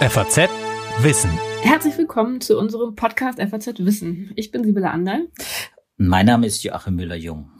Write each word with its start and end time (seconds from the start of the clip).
FAZ 0.00 0.48
Wissen. 1.00 1.30
Herzlich 1.62 1.98
willkommen 1.98 2.40
zu 2.40 2.56
unserem 2.56 2.94
Podcast 2.94 3.40
FAZ 3.40 3.80
Wissen. 3.80 4.30
Ich 4.36 4.52
bin 4.52 4.62
Sibylle 4.62 4.92
Anderl. 4.92 5.28
Mein 5.96 6.26
Name 6.26 6.46
ist 6.46 6.62
Joachim 6.62 6.94
Müller-Jung. 6.94 7.50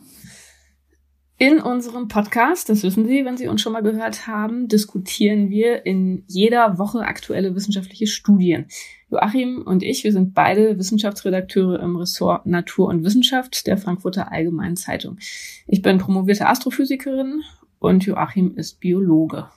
In 1.36 1.59
unserem 1.61 2.06
Podcast, 2.06 2.68
das 2.68 2.84
wissen 2.84 3.09
Sie, 3.09 3.24
wenn 3.24 3.36
Sie 3.36 3.48
uns 3.48 3.61
schon 3.61 3.72
mal 3.72 3.82
gehört 3.82 4.29
haben, 4.29 4.68
diskutieren 4.68 5.50
wir 5.50 5.84
in 5.84 6.22
jeder 6.29 6.79
Woche 6.79 7.00
aktuelle 7.00 7.56
wissenschaftliche 7.56 8.06
Studien. 8.06 8.66
Joachim 9.11 9.62
und 9.66 9.82
ich, 9.82 10.05
wir 10.05 10.12
sind 10.12 10.32
beide 10.32 10.79
Wissenschaftsredakteure 10.79 11.80
im 11.80 11.96
Ressort 11.96 12.46
Natur 12.46 12.86
und 12.86 13.02
Wissenschaft 13.02 13.66
der 13.66 13.79
Frankfurter 13.79 14.30
Allgemeinen 14.30 14.77
Zeitung. 14.77 15.18
Ich 15.66 15.82
bin 15.82 15.98
promovierte 15.98 16.46
Astrophysikerin 16.46 17.43
und 17.80 18.07
Joachim 18.07 18.54
ist 18.57 18.79
Biologe. 18.79 19.48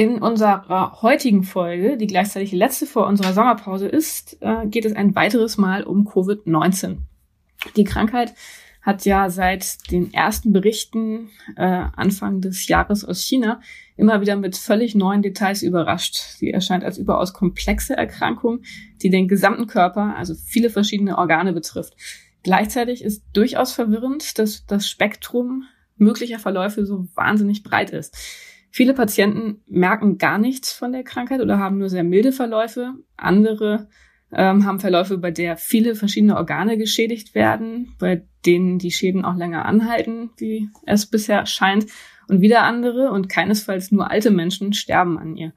In 0.00 0.22
unserer 0.22 1.02
heutigen 1.02 1.42
Folge, 1.42 1.98
die 1.98 2.06
gleichzeitig 2.06 2.52
letzte 2.52 2.86
vor 2.86 3.06
unserer 3.06 3.34
Sommerpause 3.34 3.86
ist, 3.86 4.38
äh, 4.40 4.66
geht 4.66 4.86
es 4.86 4.96
ein 4.96 5.14
weiteres 5.14 5.58
Mal 5.58 5.82
um 5.82 6.08
Covid-19. 6.08 7.00
Die 7.76 7.84
Krankheit 7.84 8.32
hat 8.80 9.04
ja 9.04 9.28
seit 9.28 9.90
den 9.90 10.10
ersten 10.14 10.54
Berichten 10.54 11.28
äh, 11.54 11.84
Anfang 11.94 12.40
des 12.40 12.66
Jahres 12.66 13.04
aus 13.04 13.20
China 13.20 13.60
immer 13.98 14.22
wieder 14.22 14.36
mit 14.36 14.56
völlig 14.56 14.94
neuen 14.94 15.20
Details 15.20 15.62
überrascht. 15.62 16.14
Sie 16.14 16.50
erscheint 16.50 16.82
als 16.82 16.96
überaus 16.96 17.34
komplexe 17.34 17.94
Erkrankung, 17.94 18.62
die 19.02 19.10
den 19.10 19.28
gesamten 19.28 19.66
Körper, 19.66 20.16
also 20.16 20.32
viele 20.34 20.70
verschiedene 20.70 21.18
Organe 21.18 21.52
betrifft. 21.52 21.94
Gleichzeitig 22.42 23.04
ist 23.04 23.22
durchaus 23.34 23.72
verwirrend, 23.72 24.38
dass 24.38 24.64
das 24.64 24.88
Spektrum 24.88 25.64
möglicher 25.98 26.38
Verläufe 26.38 26.86
so 26.86 27.06
wahnsinnig 27.14 27.62
breit 27.62 27.90
ist. 27.90 28.16
Viele 28.70 28.94
Patienten 28.94 29.62
merken 29.66 30.18
gar 30.18 30.38
nichts 30.38 30.72
von 30.72 30.92
der 30.92 31.02
Krankheit 31.02 31.40
oder 31.40 31.58
haben 31.58 31.78
nur 31.78 31.88
sehr 31.88 32.04
milde 32.04 32.32
Verläufe. 32.32 32.94
Andere 33.16 33.88
ähm, 34.32 34.64
haben 34.64 34.78
Verläufe, 34.78 35.18
bei 35.18 35.32
der 35.32 35.56
viele 35.56 35.94
verschiedene 35.94 36.36
Organe 36.36 36.78
geschädigt 36.78 37.34
werden, 37.34 37.96
bei 37.98 38.22
denen 38.46 38.78
die 38.78 38.92
Schäden 38.92 39.24
auch 39.24 39.36
länger 39.36 39.64
anhalten, 39.64 40.30
wie 40.38 40.68
es 40.86 41.06
bisher 41.06 41.46
scheint. 41.46 41.86
Und 42.28 42.40
wieder 42.40 42.62
andere 42.62 43.10
und 43.10 43.28
keinesfalls 43.28 43.90
nur 43.90 44.08
alte 44.08 44.30
Menschen 44.30 44.72
sterben 44.72 45.18
an 45.18 45.36
ihr. 45.36 45.52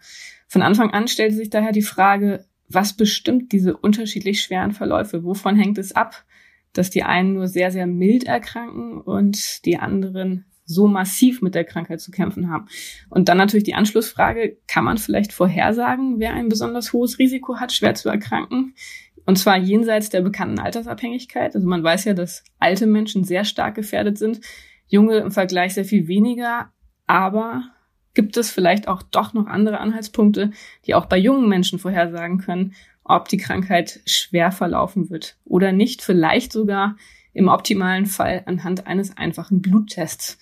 Von 0.48 0.64
Anfang 0.64 0.90
an 0.90 1.08
stellte 1.08 1.36
sich 1.36 1.52
daher 1.52 1.72
die 1.72 1.84
Frage, 1.84 2.46
was 2.68 2.94
bestimmt 2.94 3.52
diese 3.52 3.78
unterschiedlich 3.78 4.42
schweren 4.42 4.72
Verläufe? 4.72 5.24
Wovon 5.24 5.56
hängt 5.56 5.78
es 5.78 5.92
ab, 5.92 6.26
dass 6.74 6.90
die 6.90 7.04
einen 7.04 7.34
nur 7.34 7.48
sehr, 7.48 7.72
sehr 7.72 7.86
mild 7.86 8.24
erkranken 8.24 9.00
und 9.00 9.64
die 9.66 9.78
anderen 9.78 10.46
so 10.66 10.88
massiv 10.88 11.42
mit 11.42 11.56
der 11.56 11.64
Krankheit 11.64 12.02
zu 12.02 12.12
kämpfen 12.12 12.50
haben. 12.50 12.68
Und 13.10 13.30
dann 13.30 13.38
natürlich 13.38 13.66
die 13.66 13.76
Anschlussfrage, 13.76 14.58
kann 14.68 14.84
man 14.84 14.98
vielleicht 14.98 15.34
vorhersagen, 15.34 16.20
wer 16.20 16.34
ein 16.34 16.50
besonders 16.50 16.94
hohes 16.94 17.20
Risiko 17.20 17.60
hat, 17.60 17.72
schwer 17.72 17.96
zu 17.96 18.10
erkranken? 18.10 18.76
Und 19.26 19.38
zwar 19.38 19.58
jenseits 19.58 20.10
der 20.10 20.22
bekannten 20.22 20.60
Altersabhängigkeit. 20.60 21.56
Also 21.56 21.68
man 21.68 21.84
weiß 21.84 22.06
ja, 22.06 22.14
dass 22.14 22.44
alte 22.60 22.88
Menschen 22.88 23.24
sehr 23.24 23.46
stark 23.46 23.76
gefährdet 23.76 24.18
sind, 24.18 24.42
junge 24.88 25.18
im 25.18 25.32
Vergleich 25.32 25.74
sehr 25.74 25.86
viel 25.86 26.08
weniger. 26.08 26.72
Aber 27.08 27.64
gibt 28.14 28.38
es 28.38 28.52
vielleicht 28.52 28.88
auch 28.88 29.02
doch 29.02 29.34
noch 29.34 29.48
andere 29.48 29.80
Anhaltspunkte, 29.80 30.52
die 30.86 30.96
auch 30.96 31.06
bei 31.06 31.18
jungen 31.18 31.50
Menschen 31.50 31.80
vorhersagen 31.80 32.38
können, 32.38 32.74
ob 33.04 33.28
die 33.28 33.38
Krankheit 33.38 34.02
schwer 34.06 34.52
verlaufen 34.52 35.10
wird 35.10 35.38
oder 35.46 35.72
nicht, 35.72 36.02
vielleicht 36.02 36.54
sogar 36.54 36.96
im 37.34 37.48
optimalen 37.48 38.06
Fall 38.06 38.44
anhand 38.46 38.88
eines 38.88 39.18
einfachen 39.18 39.62
Bluttests. 39.62 40.38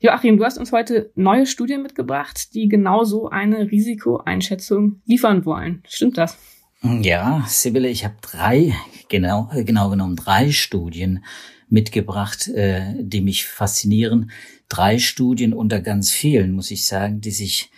Joachim, 0.00 0.36
du 0.36 0.44
hast 0.44 0.58
uns 0.58 0.72
heute 0.72 1.10
neue 1.14 1.46
Studien 1.46 1.82
mitgebracht, 1.82 2.54
die 2.54 2.68
genau 2.68 3.04
so 3.04 3.30
eine 3.30 3.70
Risikoeinschätzung 3.70 5.00
liefern 5.06 5.46
wollen. 5.46 5.82
Stimmt 5.88 6.18
das? 6.18 6.36
Ja, 6.82 7.42
Sibylle, 7.48 7.88
ich 7.88 8.04
habe 8.04 8.16
drei, 8.20 8.74
genau, 9.08 9.50
genau 9.64 9.88
genommen 9.88 10.16
drei 10.16 10.50
Studien 10.50 11.24
mitgebracht, 11.70 12.48
äh, 12.48 12.94
die 12.98 13.22
mich 13.22 13.46
faszinieren. 13.46 14.30
Drei 14.68 14.98
Studien 14.98 15.54
unter 15.54 15.80
ganz 15.80 16.10
vielen, 16.10 16.52
muss 16.52 16.70
ich 16.70 16.86
sagen, 16.86 17.22
die 17.22 17.30
sich 17.30 17.70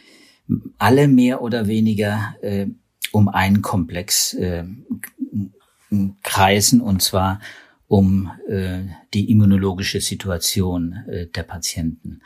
alle 0.78 1.06
mehr 1.06 1.42
oder 1.42 1.68
weniger 1.68 2.34
äh, 2.42 2.66
um 3.12 3.28
einen 3.28 3.62
Komplex 3.62 4.34
äh, 4.34 4.64
kreisen, 6.24 6.80
und 6.80 7.02
zwar 7.02 7.40
um 7.88 8.30
äh, 8.48 8.84
die 9.14 9.30
immunologische 9.30 10.00
Situation 10.00 10.92
äh, 11.08 11.26
der 11.26 11.44
Patienten. 11.44 12.20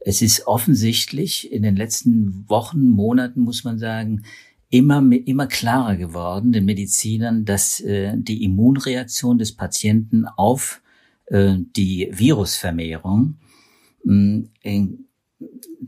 Es 0.00 0.22
ist 0.22 0.46
offensichtlich 0.46 1.52
in 1.52 1.62
den 1.62 1.76
letzten 1.76 2.48
Wochen, 2.48 2.88
Monaten, 2.88 3.42
muss 3.42 3.64
man 3.64 3.78
sagen, 3.78 4.24
immer, 4.70 5.02
immer 5.26 5.46
klarer 5.46 5.96
geworden 5.96 6.52
den 6.52 6.64
Medizinern, 6.64 7.44
dass 7.44 7.80
äh, 7.80 8.14
die 8.16 8.42
Immunreaktion 8.42 9.38
des 9.38 9.52
Patienten 9.52 10.26
auf 10.26 10.80
äh, 11.26 11.56
die 11.76 12.08
Virusvermehrung 12.10 13.36
äh, 14.04 14.86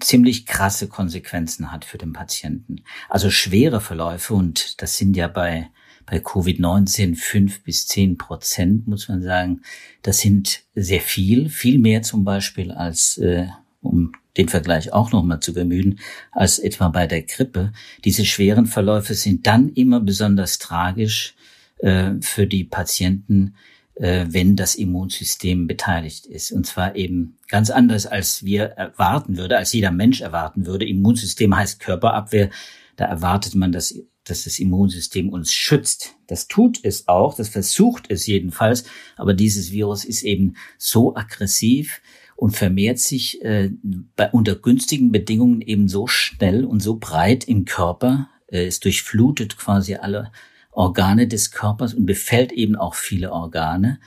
ziemlich 0.00 0.46
krasse 0.46 0.88
Konsequenzen 0.88 1.72
hat 1.72 1.84
für 1.84 1.98
den 1.98 2.12
Patienten. 2.12 2.82
Also 3.08 3.30
schwere 3.30 3.80
Verläufe, 3.80 4.34
und 4.34 4.80
das 4.82 4.98
sind 4.98 5.16
ja 5.16 5.28
bei 5.28 5.70
bei 6.06 6.18
Covid-19 6.18 7.16
fünf 7.16 7.62
bis 7.62 7.86
zehn 7.86 8.18
Prozent, 8.18 8.86
muss 8.86 9.08
man 9.08 9.22
sagen. 9.22 9.62
Das 10.02 10.18
sind 10.18 10.62
sehr 10.74 11.00
viel, 11.00 11.48
viel 11.48 11.78
mehr 11.78 12.02
zum 12.02 12.24
Beispiel 12.24 12.70
als, 12.70 13.18
äh, 13.18 13.46
um 13.80 14.12
den 14.36 14.48
Vergleich 14.48 14.92
auch 14.92 15.12
nochmal 15.12 15.40
zu 15.40 15.54
bemühen, 15.54 16.00
als 16.32 16.58
etwa 16.58 16.88
bei 16.88 17.06
der 17.06 17.22
Grippe. 17.22 17.72
Diese 18.04 18.24
schweren 18.24 18.66
Verläufe 18.66 19.14
sind 19.14 19.46
dann 19.46 19.70
immer 19.70 20.00
besonders 20.00 20.58
tragisch 20.58 21.34
äh, 21.78 22.12
für 22.20 22.46
die 22.46 22.64
Patienten, 22.64 23.54
äh, 23.94 24.26
wenn 24.28 24.56
das 24.56 24.74
Immunsystem 24.74 25.66
beteiligt 25.66 26.26
ist. 26.26 26.50
Und 26.52 26.66
zwar 26.66 26.96
eben 26.96 27.38
ganz 27.48 27.70
anders, 27.70 28.06
als 28.06 28.44
wir 28.44 28.64
erwarten 28.64 29.36
würde, 29.36 29.56
als 29.56 29.72
jeder 29.72 29.92
Mensch 29.92 30.20
erwarten 30.20 30.66
würde. 30.66 30.86
Immunsystem 30.86 31.56
heißt 31.56 31.80
Körperabwehr. 31.80 32.50
Da 32.96 33.06
erwartet 33.06 33.54
man, 33.54 33.72
dass 33.72 33.94
dass 34.24 34.44
das 34.44 34.58
Immunsystem 34.58 35.28
uns 35.28 35.52
schützt. 35.52 36.16
Das 36.26 36.48
tut 36.48 36.80
es 36.82 37.08
auch, 37.08 37.34
das 37.34 37.48
versucht 37.48 38.10
es 38.10 38.26
jedenfalls, 38.26 38.84
aber 39.16 39.34
dieses 39.34 39.70
Virus 39.70 40.04
ist 40.04 40.22
eben 40.22 40.54
so 40.78 41.14
aggressiv 41.14 42.00
und 42.36 42.56
vermehrt 42.56 42.98
sich 42.98 43.42
äh, 43.42 43.70
bei, 44.16 44.30
unter 44.30 44.56
günstigen 44.56 45.12
Bedingungen 45.12 45.60
eben 45.60 45.88
so 45.88 46.06
schnell 46.06 46.64
und 46.64 46.80
so 46.80 46.96
breit 46.96 47.44
im 47.44 47.64
Körper. 47.64 48.28
Äh, 48.48 48.66
es 48.66 48.80
durchflutet 48.80 49.56
quasi 49.56 49.94
alle 49.94 50.32
Organe 50.72 51.28
des 51.28 51.52
Körpers 51.52 51.94
und 51.94 52.06
befällt 52.06 52.50
eben 52.50 52.76
auch 52.76 52.94
viele 52.94 53.30
Organe 53.30 54.00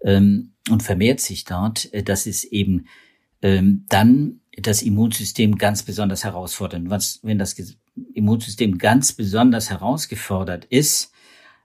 ähm, 0.00 0.52
und 0.68 0.82
vermehrt 0.82 1.20
sich 1.20 1.44
dort, 1.44 1.92
äh, 1.92 2.02
dass 2.02 2.26
es 2.26 2.44
eben 2.44 2.86
ähm, 3.42 3.84
dann 3.88 4.40
das 4.60 4.82
Immunsystem 4.82 5.56
ganz 5.56 5.84
besonders 5.84 6.24
herausfordern. 6.24 6.90
Was, 6.90 7.20
wenn 7.22 7.38
das 7.38 7.54
Immunsystem 8.14 8.78
ganz 8.78 9.12
besonders 9.12 9.70
herausgefordert 9.70 10.64
ist, 10.66 11.12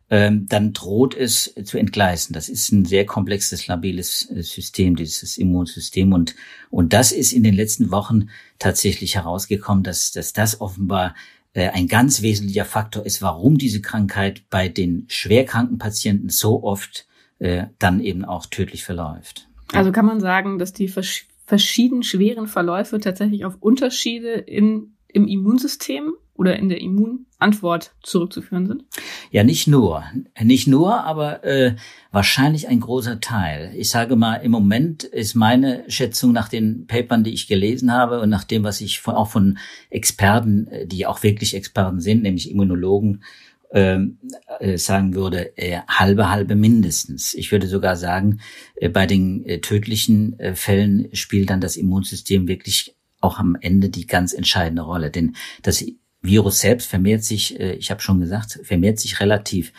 ähm, 0.10 0.46
dann 0.48 0.74
droht 0.74 1.16
es 1.16 1.56
zu 1.64 1.78
entgleisen. 1.78 2.34
Das 2.34 2.50
ist 2.50 2.72
ein 2.72 2.86
sehr 2.86 3.06
komplexes, 3.06 3.68
labiles 3.68 4.30
äh, 4.30 4.44
System, 4.44 4.96
dieses 4.96 5.38
Immunsystem. 5.38 6.14
Und, 6.14 6.36
und 6.70 6.94
das 6.94 7.12
ist 7.12 7.32
in 7.32 7.44
den 7.44 7.56
letzten 7.56 7.90
Wochen 7.90 8.30
tatsächlich 8.60 9.16
herausgekommen, 9.16 9.84
dass, 9.84 10.12
dass 10.12 10.34
das 10.34 10.62
offenbar 10.62 11.16
äh, 11.54 11.70
ein 11.70 11.88
ganz 11.88 12.22
wesentlicher 12.22 12.66
Faktor 12.66 13.06
ist, 13.06 13.22
warum 13.22 13.58
diese 13.58 13.82
Krankheit 13.82 14.44
bei 14.50 14.70
den 14.70 15.06
schwerkranken 15.08 15.78
Patienten 15.78 16.30
so 16.30 16.64
oft 16.64 17.08
äh, 17.40 17.66
dann 17.80 18.00
eben 18.00 18.24
auch 18.24 18.46
tödlich 18.46 18.84
verläuft. 18.84 19.48
Also 19.72 19.92
kann 19.92 20.06
man 20.06 20.20
sagen, 20.20 20.60
dass 20.60 20.74
die 20.74 20.88
verschiedenen 20.88 22.04
schweren 22.04 22.48
Verläufe 22.48 23.00
tatsächlich 23.00 23.46
auf 23.46 23.56
Unterschiede 23.60 24.34
in, 24.34 24.94
im 25.08 25.28
Immunsystem 25.28 26.14
oder 26.36 26.58
in 26.58 26.70
der 26.70 26.82
Immunantwort 26.82 27.94
zurückzuführen 28.02 28.66
sind? 28.66 28.84
Ja, 29.32 29.44
nicht 29.44 29.68
nur. 29.68 30.04
Nicht 30.42 30.68
nur, 30.68 31.04
aber 31.04 31.44
äh, 31.44 31.76
wahrscheinlich 32.12 32.68
ein 32.68 32.80
großer 32.80 33.20
Teil. 33.20 33.74
Ich 33.76 33.90
sage 33.90 34.16
mal, 34.16 34.36
im 34.38 34.52
Moment 34.52 35.04
ist 35.04 35.36
meine 35.36 35.84
Schätzung 35.90 36.32
nach 36.32 36.50
den 36.50 36.88
Papern, 36.88 37.24
die 37.24 37.34
ich 37.34 37.48
gelesen 37.48 37.92
habe 37.92 38.20
und 38.20 38.30
nach 38.30 38.44
dem, 38.44 38.64
was 38.64 38.82
ich 38.82 39.00
von, 39.00 39.16
auch 39.16 39.30
von 39.30 39.58
Experten, 39.90 40.68
äh, 40.68 40.88
die 40.88 41.06
auch 41.06 41.24
wirklich 41.24 41.56
Experten 41.56 42.00
sind, 42.00 42.24
nämlich 42.24 42.50
Immunologen, 42.50 43.24
ähm, 43.76 44.20
äh, 44.60 44.78
sagen 44.78 45.16
würde, 45.16 45.58
äh, 45.58 45.80
halbe, 45.88 46.30
halbe 46.30 46.56
mindestens. 46.56 47.34
Ich 47.34 47.52
würde 47.52 47.68
sogar 47.68 47.96
sagen, 47.96 48.40
äh, 48.76 48.88
bei 48.88 49.08
den 49.08 49.62
tödlichen 49.62 50.38
Fällen 50.54 51.10
spielt 51.14 51.50
dann 51.50 51.60
das 51.60 51.76
Immunsystem 51.76 52.48
wirklich 52.48 52.96
auch 53.20 53.40
am 53.40 53.58
Ende 53.60 53.90
die 53.90 54.06
ganz 54.06 54.34
entscheidende 54.34 54.84
Rolle. 54.84 55.10
Denn 55.10 55.36
das 55.64 55.84
Virus 56.24 56.60
selbst 56.60 56.88
vermehrt 56.88 57.24
sich, 57.24 57.60
äh, 57.60 57.74
ich 57.74 57.92
habe 57.92 58.02
schon 58.02 58.20
gesagt, 58.20 58.60
vermehrt 58.64 59.00
sich 59.00 59.20
relativ 59.20 59.74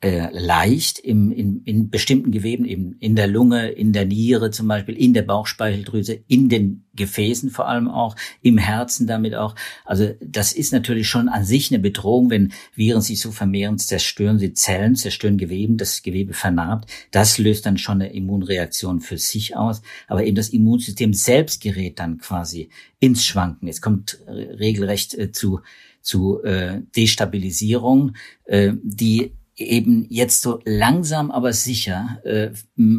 äh, 0.00 0.28
leicht 0.30 1.00
im, 1.00 1.32
in, 1.32 1.62
in 1.64 1.90
bestimmten 1.90 2.30
Geweben, 2.30 2.64
eben 2.64 2.96
in 3.00 3.16
der 3.16 3.26
Lunge, 3.26 3.70
in 3.70 3.92
der 3.92 4.04
Niere 4.04 4.52
zum 4.52 4.68
Beispiel, 4.68 4.96
in 4.96 5.12
der 5.12 5.22
Bauchspeicheldrüse, 5.22 6.20
in 6.28 6.48
den 6.48 6.84
Gefäßen 6.94 7.50
vor 7.50 7.66
allem 7.66 7.88
auch, 7.88 8.14
im 8.40 8.58
Herzen 8.58 9.08
damit 9.08 9.34
auch. 9.34 9.56
Also 9.84 10.14
das 10.20 10.52
ist 10.52 10.72
natürlich 10.72 11.08
schon 11.08 11.28
an 11.28 11.44
sich 11.44 11.72
eine 11.72 11.80
Bedrohung, 11.80 12.30
wenn 12.30 12.52
Viren 12.76 13.02
sich 13.02 13.20
so 13.20 13.32
vermehren, 13.32 13.78
zerstören 13.78 14.38
sie 14.38 14.52
Zellen, 14.52 14.94
zerstören 14.94 15.36
Geweben, 15.36 15.78
das 15.78 16.02
Gewebe 16.02 16.32
vernarbt. 16.32 16.88
Das 17.10 17.38
löst 17.38 17.66
dann 17.66 17.76
schon 17.76 18.00
eine 18.00 18.12
Immunreaktion 18.12 19.00
für 19.00 19.18
sich 19.18 19.56
aus. 19.56 19.82
Aber 20.06 20.24
eben 20.24 20.36
das 20.36 20.50
Immunsystem 20.50 21.12
selbst 21.12 21.60
gerät 21.60 21.98
dann 21.98 22.18
quasi 22.18 22.68
ins 23.00 23.24
Schwanken. 23.24 23.66
Es 23.66 23.80
kommt 23.80 24.20
regelrecht 24.28 25.14
äh, 25.18 25.32
zu 25.32 25.60
zu 26.00 26.42
äh, 26.42 26.80
Destabilisierung, 26.96 28.14
äh, 28.44 28.72
die 28.82 29.32
eben 29.58 30.06
jetzt 30.08 30.42
so 30.42 30.60
langsam 30.64 31.30
aber 31.30 31.52
sicher 31.52 32.20
äh, 32.24 32.50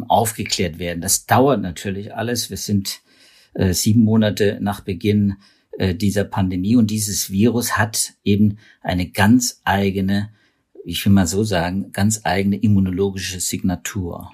aufgeklärt 0.08 0.78
werden. 0.78 1.00
Das 1.00 1.26
dauert 1.26 1.62
natürlich 1.62 2.14
alles. 2.14 2.50
Wir 2.50 2.56
sind 2.56 3.00
äh, 3.54 3.72
sieben 3.72 4.04
Monate 4.04 4.58
nach 4.60 4.80
Beginn 4.80 5.36
äh, 5.78 5.94
dieser 5.94 6.24
Pandemie 6.24 6.76
und 6.76 6.90
dieses 6.90 7.30
Virus 7.30 7.78
hat 7.78 8.14
eben 8.22 8.58
eine 8.82 9.08
ganz 9.08 9.62
eigene, 9.64 10.30
ich 10.84 11.04
will 11.04 11.12
mal 11.12 11.26
so 11.26 11.44
sagen, 11.44 11.92
ganz 11.92 12.22
eigene 12.24 12.56
immunologische 12.56 13.40
Signatur. 13.40 14.30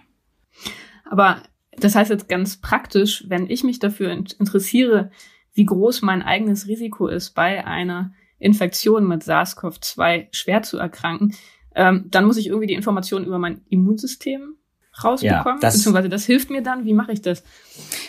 Aber 1.08 1.42
das 1.78 1.94
heißt 1.94 2.10
jetzt 2.10 2.28
ganz 2.28 2.56
praktisch, 2.56 3.24
wenn 3.28 3.48
ich 3.48 3.62
mich 3.62 3.78
dafür 3.78 4.10
interessiere, 4.10 5.10
wie 5.54 5.64
groß 5.64 6.02
mein 6.02 6.22
eigenes 6.22 6.66
Risiko 6.66 7.06
ist, 7.06 7.30
bei 7.30 7.64
einer 7.66 8.12
Infektion 8.38 9.06
mit 9.06 9.22
SARS-CoV-2 9.22 10.28
schwer 10.32 10.62
zu 10.62 10.78
erkranken, 10.78 11.34
ähm, 11.76 12.06
dann 12.10 12.24
muss 12.24 12.38
ich 12.38 12.48
irgendwie 12.48 12.66
die 12.66 12.74
Informationen 12.74 13.24
über 13.24 13.38
mein 13.38 13.60
Immunsystem 13.68 14.56
rausbekommen, 15.04 15.56
ja, 15.56 15.58
das, 15.60 15.74
beziehungsweise 15.74 16.08
das 16.08 16.24
hilft 16.24 16.50
mir 16.50 16.62
dann. 16.62 16.86
Wie 16.86 16.94
mache 16.94 17.12
ich 17.12 17.20
das? 17.20 17.42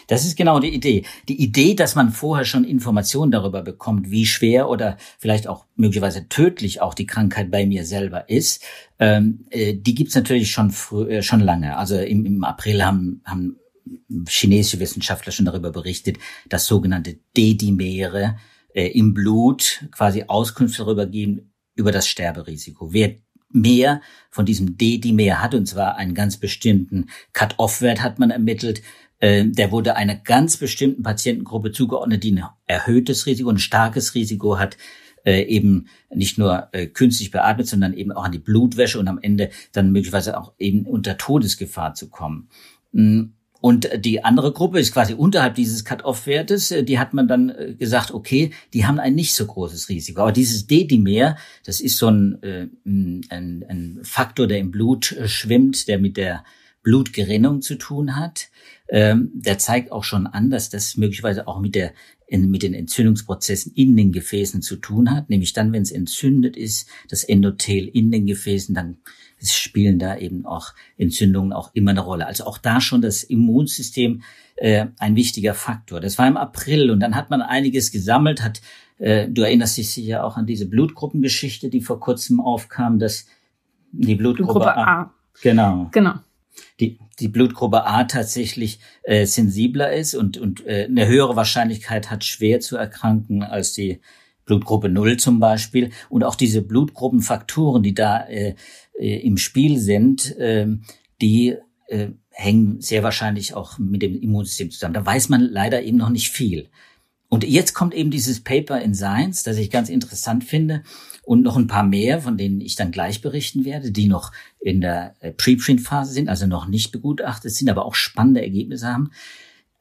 Das 0.07 0.25
ist 0.25 0.37
genau 0.37 0.59
die 0.59 0.73
Idee. 0.73 1.03
Die 1.27 1.41
Idee, 1.41 1.73
dass 1.75 1.95
man 1.95 2.11
vorher 2.11 2.45
schon 2.45 2.63
Informationen 2.63 3.31
darüber 3.31 3.61
bekommt, 3.61 4.09
wie 4.09 4.25
schwer 4.25 4.69
oder 4.69 4.97
vielleicht 5.19 5.47
auch 5.47 5.65
möglicherweise 5.75 6.29
tödlich 6.29 6.81
auch 6.81 6.93
die 6.93 7.05
Krankheit 7.05 7.51
bei 7.51 7.65
mir 7.65 7.85
selber 7.85 8.29
ist, 8.29 8.63
ähm, 8.99 9.45
äh, 9.49 9.73
die 9.73 9.95
gibt's 9.95 10.15
natürlich 10.15 10.51
schon 10.51 10.71
früh, 10.71 11.09
äh, 11.09 11.21
schon 11.21 11.41
lange. 11.41 11.75
Also 11.77 11.97
im, 11.97 12.25
im 12.25 12.43
April 12.45 12.85
haben, 12.85 13.21
haben 13.25 13.57
chinesische 14.29 14.79
Wissenschaftler 14.79 15.33
schon 15.33 15.45
darüber 15.45 15.71
berichtet, 15.71 16.17
dass 16.47 16.67
sogenannte 16.67 17.17
Dedimere 17.35 18.37
äh, 18.73 18.87
im 18.87 19.13
Blut 19.13 19.85
quasi 19.91 20.23
Auskünfte 20.27 20.83
darüber 20.83 21.05
geben 21.05 21.51
über 21.75 21.91
das 21.91 22.07
Sterberisiko. 22.07 22.91
Wer 22.91 23.15
mehr 23.49 24.01
von 24.29 24.45
diesem 24.45 24.77
D-Dimer 24.77 25.41
hat, 25.41 25.55
und 25.55 25.67
zwar 25.67 25.95
einen 25.97 26.13
ganz 26.13 26.37
bestimmten 26.37 27.09
Cut-off-Wert 27.33 28.01
hat 28.01 28.19
man 28.19 28.31
ermittelt. 28.31 28.81
Äh, 29.19 29.45
der 29.45 29.71
wurde 29.71 29.95
einer 29.95 30.15
ganz 30.15 30.57
bestimmten 30.57 31.03
Patientengruppe 31.03 31.71
zugeordnet, 31.71 32.23
die 32.23 32.33
ein 32.33 32.43
erhöhtes 32.65 33.25
Risiko, 33.25 33.49
ein 33.49 33.57
starkes 33.57 34.15
Risiko 34.15 34.59
hat, 34.59 34.77
äh, 35.25 35.41
eben 35.43 35.87
nicht 36.13 36.37
nur 36.37 36.69
äh, 36.71 36.87
künstlich 36.87 37.31
beatmet, 37.31 37.67
sondern 37.67 37.93
eben 37.93 38.11
auch 38.11 38.23
an 38.23 38.31
die 38.31 38.39
Blutwäsche 38.39 38.99
und 38.99 39.07
am 39.07 39.19
Ende 39.21 39.49
dann 39.71 39.91
möglicherweise 39.91 40.39
auch 40.39 40.53
eben 40.57 40.85
unter 40.85 41.17
Todesgefahr 41.17 41.93
zu 41.93 42.09
kommen. 42.09 42.49
Und 43.67 43.89
die 43.97 44.23
andere 44.23 44.53
Gruppe 44.53 44.79
ist 44.79 44.93
quasi 44.93 45.13
unterhalb 45.13 45.55
dieses 45.55 45.83
Cut-off-Wertes. 45.83 46.73
Die 46.83 46.99
hat 46.99 47.13
man 47.13 47.27
dann 47.27 47.49
äh, 47.49 47.73
gesagt, 47.73 48.11
okay, 48.11 48.51
die 48.73 48.85
haben 48.85 48.97
ein 48.97 49.13
nicht 49.13 49.35
so 49.35 49.45
großes 49.45 49.89
Risiko. 49.89 50.21
Aber 50.21 50.31
dieses 50.31 50.67
D-Dimer, 50.67 51.35
das 51.65 51.81
ist 51.81 51.97
so 51.97 52.07
ein, 52.07 52.41
äh, 52.43 52.67
ein, 52.85 53.65
ein 53.67 53.99
Faktor, 54.03 54.47
der 54.47 54.59
im 54.59 54.71
Blut 54.71 55.11
äh, 55.11 55.27
schwimmt, 55.27 55.89
der 55.89 55.99
mit 55.99 56.15
der 56.15 56.45
Blutgerinnung 56.81 57.61
zu 57.61 57.75
tun 57.75 58.15
hat. 58.15 58.47
Ähm, 58.87 59.31
der 59.33 59.57
zeigt 59.57 59.91
auch 59.91 60.05
schon 60.05 60.27
an, 60.27 60.49
dass 60.49 60.69
das 60.69 60.95
möglicherweise 60.95 61.45
auch 61.45 61.59
mit 61.59 61.75
der 61.75 61.91
mit 62.29 62.63
den 62.63 62.73
Entzündungsprozessen 62.73 63.73
in 63.73 63.95
den 63.95 64.11
Gefäßen 64.11 64.61
zu 64.61 64.75
tun 64.77 65.11
hat. 65.11 65.29
Nämlich 65.29 65.53
dann, 65.53 65.71
wenn 65.71 65.83
es 65.83 65.91
entzündet 65.91 66.57
ist, 66.57 66.89
das 67.09 67.23
Endothel 67.23 67.87
in 67.87 68.11
den 68.11 68.25
Gefäßen, 68.25 68.75
dann 68.75 68.97
spielen 69.41 69.99
da 69.99 70.17
eben 70.17 70.45
auch 70.45 70.73
Entzündungen 70.97 71.53
auch 71.53 71.71
immer 71.73 71.91
eine 71.91 72.01
Rolle. 72.01 72.25
Also 72.27 72.45
auch 72.45 72.57
da 72.57 72.81
schon 72.81 73.01
das 73.01 73.23
Immunsystem 73.23 74.23
äh, 74.55 74.87
ein 74.97 75.15
wichtiger 75.15 75.53
Faktor. 75.53 75.99
Das 76.01 76.17
war 76.17 76.27
im 76.27 76.37
April 76.37 76.91
und 76.91 76.99
dann 76.99 77.15
hat 77.15 77.29
man 77.29 77.41
einiges 77.41 77.91
gesammelt, 77.91 78.43
hat 78.43 78.61
äh, 78.97 79.29
du 79.29 79.43
erinnerst 79.43 79.77
dich 79.77 79.91
sicher 79.91 80.23
auch 80.23 80.37
an 80.37 80.45
diese 80.45 80.67
Blutgruppengeschichte, 80.67 81.69
die 81.69 81.81
vor 81.81 81.99
kurzem 81.99 82.39
aufkam, 82.39 82.99
dass 82.99 83.27
die 83.91 84.15
Blutgruppe, 84.15 84.53
Blutgruppe 84.53 84.75
A, 84.75 85.01
A. 85.01 85.13
Genau. 85.41 85.89
Genau. 85.91 86.15
Die, 86.79 86.97
die 87.19 87.27
Blutgruppe 87.27 87.85
A 87.85 88.03
tatsächlich 88.03 88.79
äh, 89.03 89.25
sensibler 89.25 89.93
ist 89.93 90.13
und, 90.13 90.37
und 90.37 90.65
äh, 90.65 90.85
eine 90.85 91.07
höhere 91.07 91.35
Wahrscheinlichkeit 91.35 92.11
hat, 92.11 92.23
schwer 92.23 92.59
zu 92.59 92.77
erkranken 92.77 93.43
als 93.43 93.73
die 93.73 93.99
Blutgruppe 94.45 94.89
Null 94.89 95.17
zum 95.17 95.39
Beispiel. 95.39 95.91
Und 96.09 96.23
auch 96.23 96.35
diese 96.35 96.61
Blutgruppenfaktoren, 96.61 97.83
die 97.83 97.93
da 97.93 98.25
äh, 98.27 98.55
äh, 98.99 99.17
im 99.19 99.37
Spiel 99.37 99.79
sind, 99.79 100.35
äh, 100.37 100.67
die 101.21 101.55
äh, 101.87 102.09
hängen 102.29 102.81
sehr 102.81 103.03
wahrscheinlich 103.03 103.55
auch 103.55 103.77
mit 103.79 104.01
dem 104.01 104.19
Immunsystem 104.19 104.71
zusammen. 104.71 104.93
Da 104.93 105.05
weiß 105.05 105.29
man 105.29 105.41
leider 105.41 105.81
eben 105.81 105.97
noch 105.97 106.09
nicht 106.09 106.29
viel. 106.29 106.69
Und 107.29 107.43
jetzt 107.43 107.73
kommt 107.73 107.93
eben 107.93 108.11
dieses 108.11 108.41
Paper 108.41 108.79
in 108.81 108.93
Science, 108.93 109.43
das 109.43 109.57
ich 109.57 109.69
ganz 109.69 109.89
interessant 109.89 110.43
finde, 110.43 110.83
und 111.27 111.41
noch 111.41 111.57
ein 111.57 111.67
paar 111.67 111.83
mehr, 111.83 112.21
von 112.21 112.37
denen 112.37 112.61
ich 112.61 112.75
dann 112.75 112.91
gleich 112.91 113.21
berichten 113.21 113.65
werde, 113.65 113.91
die 113.91 114.07
noch 114.07 114.31
in 114.61 114.79
der 114.79 115.13
äh, 115.19 115.33
Preprint-Phase 115.33 116.13
sind, 116.13 116.29
also 116.29 116.47
noch 116.47 116.67
nicht 116.67 116.93
begutachtet 116.93 117.53
sind, 117.53 117.69
aber 117.69 117.85
auch 117.85 117.95
spannende 117.95 118.41
Ergebnisse 118.41 118.87
haben. 118.87 119.11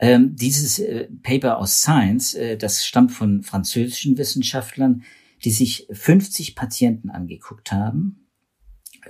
Ähm, 0.01 0.35
dieses 0.35 0.81
äh, 0.81 1.07
Paper 1.23 1.59
aus 1.59 1.81
Science, 1.81 2.35
äh, 2.35 2.57
das 2.57 2.85
stammt 2.85 3.13
von 3.13 3.45
französischen 3.45 4.19
Wissenschaftlern, 4.19 5.05
die 5.45 5.53
sich 5.53 5.87
50 5.93 6.57
Patienten 6.57 7.11
angeguckt 7.11 7.71
haben, 7.71 8.27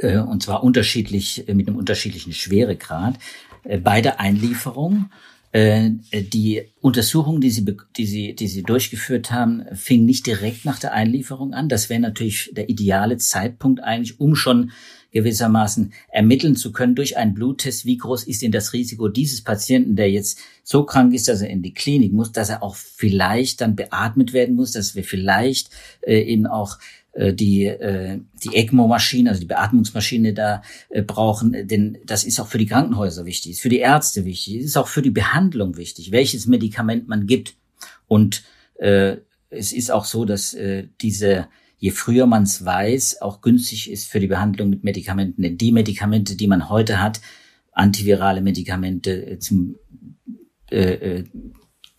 äh, 0.01 0.19
und 0.19 0.43
zwar 0.43 0.63
unterschiedlich, 0.63 1.49
äh, 1.49 1.55
mit 1.55 1.69
einem 1.69 1.79
unterschiedlichen 1.79 2.35
Schweregrad, 2.35 3.19
äh, 3.65 3.79
bei 3.79 4.03
der 4.03 4.21
Einlieferung. 4.21 5.09
Die 5.55 6.63
Untersuchung, 6.81 7.41
die 7.41 7.51
sie, 7.51 7.65
die, 7.97 8.07
sie, 8.07 8.35
die 8.35 8.49
sie 8.49 8.63
durchgeführt 8.63 9.31
haben, 9.31 9.65
fing 9.73 10.05
nicht 10.05 10.27
direkt 10.27 10.65
nach 10.65 10.79
der 10.79 10.93
Einlieferung 10.93 11.55
an. 11.55 11.69
Das 11.69 11.89
wäre 11.89 12.01
natürlich 12.01 12.51
der 12.55 12.69
ideale 12.69 13.17
Zeitpunkt 13.17 13.83
eigentlich, 13.83 14.21
um 14.21 14.35
schon 14.35 14.73
gewissermaßen 15.17 15.95
ermitteln 16.09 16.57
zu 16.57 16.73
können 16.73 16.95
durch 16.95 17.17
einen 17.17 17.33
Bluttest, 17.33 17.87
wie 17.87 17.97
groß 17.97 18.25
ist 18.25 18.43
denn 18.43 18.53
das 18.53 18.75
Risiko 18.75 19.09
dieses 19.09 19.43
Patienten, 19.43 19.97
der 19.97 20.11
jetzt 20.11 20.39
so 20.63 20.85
krank 20.85 21.15
ist, 21.15 21.29
dass 21.29 21.41
er 21.41 21.49
in 21.49 21.63
die 21.63 21.73
Klinik 21.73 22.13
muss, 22.13 22.33
dass 22.33 22.51
er 22.51 22.63
auch 22.63 22.77
vielleicht 22.77 23.63
dann 23.63 23.77
beatmet 23.77 24.35
werden 24.35 24.57
muss, 24.57 24.73
dass 24.73 24.95
wir 24.95 25.05
vielleicht 25.05 25.71
äh, 26.03 26.21
eben 26.21 26.47
auch 26.47 26.79
äh, 26.79 27.06
die, 27.17 27.67
äh, 27.67 28.21
die 28.45 28.57
ECMO-Maschine, 28.57 29.31
also 29.31 29.41
die 29.41 29.47
Beatmungsmaschine 29.47 30.35
da 30.35 30.63
äh, 30.91 31.03
brauchen, 31.03 31.67
denn 31.67 31.99
das 32.05 32.25
ist 32.25 32.41
auch 32.41 32.47
für 32.47 32.59
die 32.59 32.67
Krankenhäuser 32.67 33.25
wichtig, 33.25 33.53
ist 33.53 33.61
für 33.61 33.69
die 33.69 33.79
Ärzte 33.79 34.25
wichtig, 34.25 34.57
ist 34.57 34.77
auch 34.77 34.89
für 34.89 35.03
die 35.03 35.11
Behandlung 35.11 35.77
wichtig, 35.77 36.13
welches 36.13 36.47
Medikament 36.47 37.09
man 37.09 37.27
gibt. 37.27 37.55
Und 38.07 38.45
äh, 38.77 39.17
es 39.51 39.73
ist 39.73 39.91
auch 39.91 40.05
so, 40.05 40.25
dass 40.25 40.55
äh, 40.55 40.89
diese 41.01 41.49
je 41.79 41.91
früher 41.91 42.27
man 42.27 42.45
es 42.45 42.65
weiß, 42.65 43.21
auch 43.21 43.41
günstig 43.43 43.91
ist 43.91 44.07
für 44.07 44.21
die 44.21 44.27
Behandlung 44.27 44.71
mit 44.71 44.83
Medikamenten. 44.83 45.43
Denn 45.43 45.59
die 45.59 45.73
Medikamente, 45.73 46.37
die 46.37 46.47
man 46.47 46.69
heute 46.69 47.01
hat, 47.03 47.21
antivirale 47.73 48.41
Medikamente 48.41 49.27
äh, 49.27 49.39
zum 49.39 49.77
äh, 50.71 50.93
äh 50.93 51.25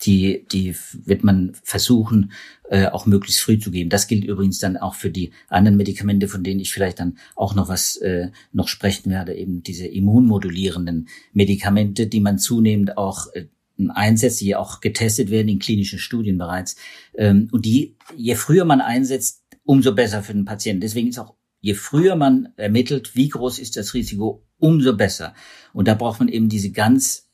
die, 0.01 0.46
die 0.51 0.75
wird 1.06 1.24
man 1.24 1.54
versuchen, 1.63 2.32
äh, 2.70 2.88
auch 2.88 3.06
möglichst 3.06 3.42
früh 3.42 3.60
zu 3.60 3.72
geben. 3.72 3.89
Das 3.89 4.08
gilt 4.08 4.25
übrigens 4.25 4.60
dann 4.60 4.77
auch 4.77 4.96
für 4.96 5.10
die 5.10 5.32
anderen 5.48 5.77
Medikamente, 5.77 6.27
von 6.27 6.44
denen 6.44 6.60
ich 6.60 6.72
vielleicht 6.72 7.00
dann 7.00 7.18
auch 7.36 7.56
noch 7.56 7.68
was 7.68 7.98
äh, 7.98 8.30
noch 8.51 8.68
sprechen 8.68 9.12
werde, 9.12 9.34
eben 9.34 9.63
diese 9.63 9.88
immunmodulierenden 9.88 11.08
Medikamente, 11.34 12.08
die 12.08 12.20
man 12.20 12.38
zunehmend 12.38 12.98
auch 12.98 13.34
äh, 13.34 13.46
einsetzt, 13.89 14.42
die 14.42 14.56
auch 14.56 14.82
getestet 14.82 15.30
werden 15.30 15.50
in 15.50 15.60
klinischen 15.60 16.00
Studien 16.00 16.38
bereits. 16.38 16.75
Ähm, 17.16 17.48
und 17.51 17.66
die, 17.66 17.96
je 18.16 18.36
früher 18.36 18.66
man 18.66 18.82
einsetzt, 18.82 19.44
umso 19.63 19.94
besser 19.94 20.24
für 20.24 20.34
den 20.34 20.46
Patienten. 20.46 20.82
Deswegen 20.82 21.10
ist 21.10 21.20
auch, 21.20 21.36
je 21.60 21.74
früher 21.74 22.16
man 22.16 22.50
ermittelt, 22.56 23.16
wie 23.16 23.30
groß 23.30 23.60
ist 23.60 23.77
das 23.77 23.94
Risiko, 23.94 24.46
umso 24.60 24.96
besser. 24.96 25.34
Und 25.74 25.88
da 25.88 25.94
braucht 25.94 26.20
man 26.20 26.30
eben 26.30 26.50
diese 26.50 26.72
ganz 26.72 27.26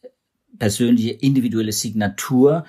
persönliche 0.57 1.11
individuelle 1.11 1.71
Signatur. 1.71 2.65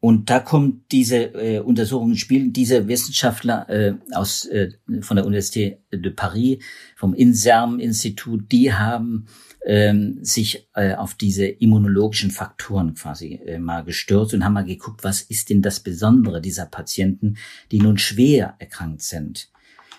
Und 0.00 0.30
da 0.30 0.38
kommt 0.38 0.92
diese 0.92 1.34
äh, 1.34 1.58
Untersuchung 1.58 2.10
ins 2.10 2.20
Spiel. 2.20 2.50
Diese 2.50 2.86
Wissenschaftler 2.86 3.68
äh, 3.68 3.94
aus 4.12 4.44
äh, 4.44 4.70
von 5.00 5.16
der 5.16 5.26
Universität 5.26 5.80
de 5.92 6.12
Paris, 6.12 6.58
vom 6.94 7.14
INSERM-Institut, 7.14 8.52
die 8.52 8.72
haben 8.72 9.26
ähm, 9.66 10.18
sich 10.22 10.68
äh, 10.74 10.94
auf 10.94 11.14
diese 11.14 11.46
immunologischen 11.46 12.30
Faktoren 12.30 12.94
quasi 12.94 13.40
äh, 13.44 13.58
mal 13.58 13.82
gestürzt 13.82 14.34
und 14.34 14.44
haben 14.44 14.52
mal 14.52 14.64
geguckt, 14.64 15.02
was 15.02 15.20
ist 15.20 15.50
denn 15.50 15.62
das 15.62 15.80
Besondere 15.80 16.40
dieser 16.40 16.66
Patienten, 16.66 17.36
die 17.72 17.80
nun 17.80 17.98
schwer 17.98 18.54
erkrankt 18.58 19.02
sind. 19.02 19.50